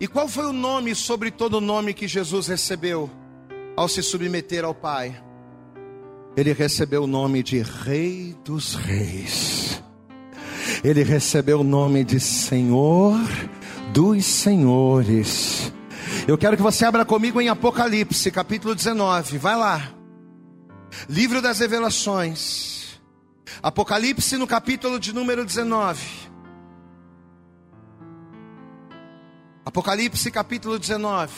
[0.00, 3.08] E qual foi o nome sobre todo nome que Jesus recebeu
[3.76, 5.22] ao se submeter ao Pai?
[6.36, 9.82] Ele recebeu o nome de Rei dos Reis
[10.82, 13.16] ele recebeu o nome de Senhor
[13.92, 15.72] dos Senhores.
[16.26, 19.38] Eu quero que você abra comigo em Apocalipse, capítulo 19.
[19.38, 19.92] Vai lá.
[21.08, 23.00] Livro das Revelações.
[23.62, 26.00] Apocalipse no capítulo de número 19.
[29.64, 31.32] Apocalipse capítulo 19.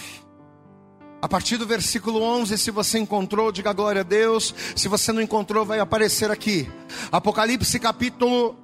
[1.20, 4.54] A partir do versículo 11, se você encontrou, diga glória a Deus.
[4.74, 6.70] Se você não encontrou, vai aparecer aqui.
[7.12, 8.63] Apocalipse capítulo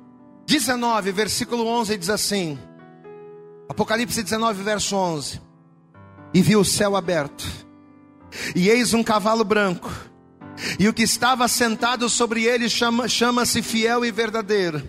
[0.51, 2.59] 19, versículo 11 diz assim:
[3.69, 5.41] Apocalipse 19, verso 11.
[6.35, 7.47] E viu o céu aberto,
[8.57, 9.93] e eis um cavalo branco,
[10.77, 14.83] e o que estava sentado sobre ele chama-se chama fiel e verdadeiro,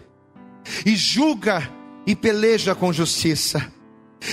[0.83, 1.69] e julga
[2.07, 3.71] e peleja com justiça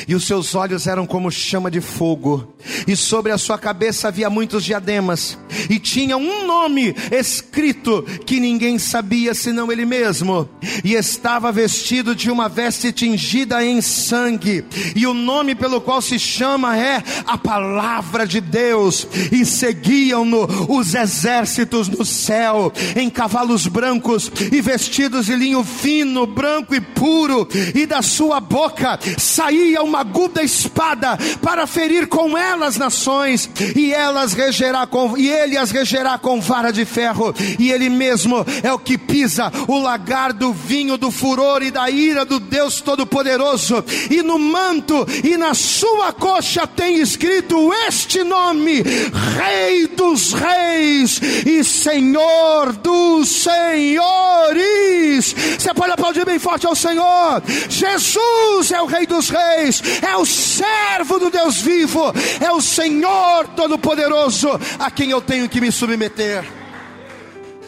[0.07, 2.55] e os seus olhos eram como chama de fogo,
[2.86, 8.78] e sobre a sua cabeça havia muitos diademas, e tinha um nome escrito que ninguém
[8.78, 10.49] sabia senão ele mesmo,
[10.84, 14.64] e estava vestido de uma veste tingida em sangue,
[14.95, 20.95] e o nome pelo qual se chama é a Palavra de Deus, e seguiam-no os
[20.95, 27.86] exércitos no céu, em cavalos brancos e vestidos de linho fino, branco e puro, e
[27.86, 34.33] da sua boca saía seria uma aguda espada para ferir com elas nações, e elas
[34.33, 38.79] regerá com, e ele as regerá com vara de ferro, e ele mesmo é o
[38.79, 44.22] que pisa o lagar do vinho do furor e da ira do Deus Todo-Poderoso, e
[44.22, 52.72] no manto e na sua coxa tem escrito este nome: Rei dos Reis e Senhor
[52.72, 55.35] dos Senhores.
[55.59, 57.43] Você pode aplaudir bem forte ao Senhor.
[57.68, 59.68] Jesus é o Rei dos Reis,
[60.03, 64.49] é o servo do Deus vivo, é o Senhor Todo-Poderoso
[64.79, 66.45] a quem eu tenho que me submeter.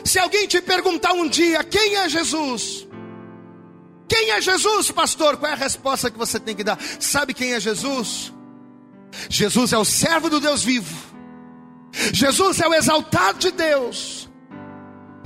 [0.05, 2.87] Se alguém te perguntar um dia quem é Jesus,
[4.09, 5.37] quem é Jesus, pastor?
[5.37, 6.79] Qual é a resposta que você tem que dar?
[6.99, 8.33] Sabe quem é Jesus?
[9.29, 11.11] Jesus é o servo do Deus vivo.
[12.13, 14.20] Jesus é o exaltado de Deus.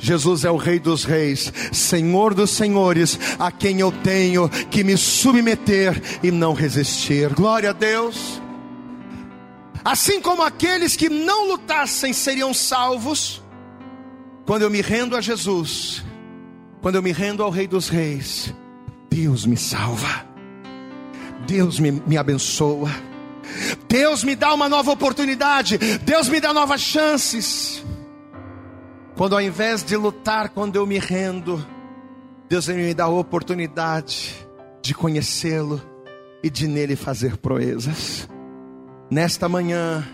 [0.05, 4.99] Jesus é o Rei dos Reis, Senhor dos Senhores, a quem eu tenho que me
[4.99, 7.33] submeter e não resistir.
[7.33, 8.39] Glória a Deus.
[9.83, 13.43] Assim como aqueles que não lutassem seriam salvos,
[14.45, 16.05] quando eu me rendo a Jesus,
[16.83, 18.53] quando eu me rendo ao Rei dos Reis,
[19.09, 20.27] Deus me salva,
[21.47, 22.91] Deus me, me abençoa,
[23.89, 27.83] Deus me dá uma nova oportunidade, Deus me dá novas chances.
[29.17, 31.65] Quando ao invés de lutar, quando eu me rendo,
[32.49, 34.35] Deus me dá a oportunidade
[34.83, 35.81] de conhecê-lo
[36.43, 38.29] e de nele fazer proezas.
[39.09, 40.05] Nesta manhã,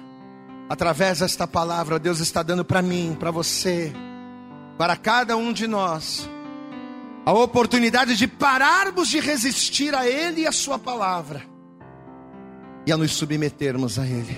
[0.69, 3.91] através desta palavra, Deus está dando para mim, para você,
[4.77, 6.29] para cada um de nós,
[7.25, 11.43] a oportunidade de pararmos de resistir a Ele e a Sua palavra,
[12.87, 14.37] e a nos submetermos a Ele.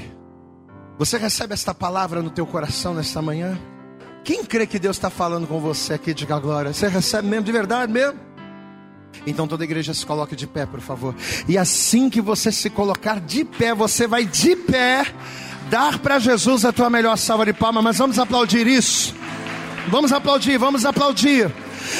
[0.98, 3.58] Você recebe esta palavra no teu coração nesta manhã?
[4.24, 6.72] Quem crê que Deus está falando com você aqui, diga glória.
[6.72, 8.18] Você recebe mesmo, de verdade mesmo?
[9.26, 11.14] Então toda igreja se coloque de pé, por favor.
[11.48, 15.06] E assim que você se colocar de pé, você vai de pé
[15.68, 17.82] dar para Jesus a tua melhor salva de palmas.
[17.82, 19.14] Mas vamos aplaudir isso.
[19.88, 21.52] Vamos aplaudir, vamos aplaudir.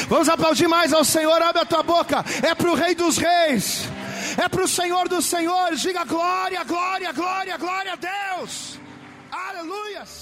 [0.08, 2.24] Vamos aplaudir mais ao Senhor, abre a tua boca.
[2.42, 3.88] É para o Rei dos Reis,
[4.36, 5.80] é para o Senhor dos Senhores.
[5.80, 8.78] Diga glória, glória, glória, glória a Deus.
[9.30, 10.21] Aleluias.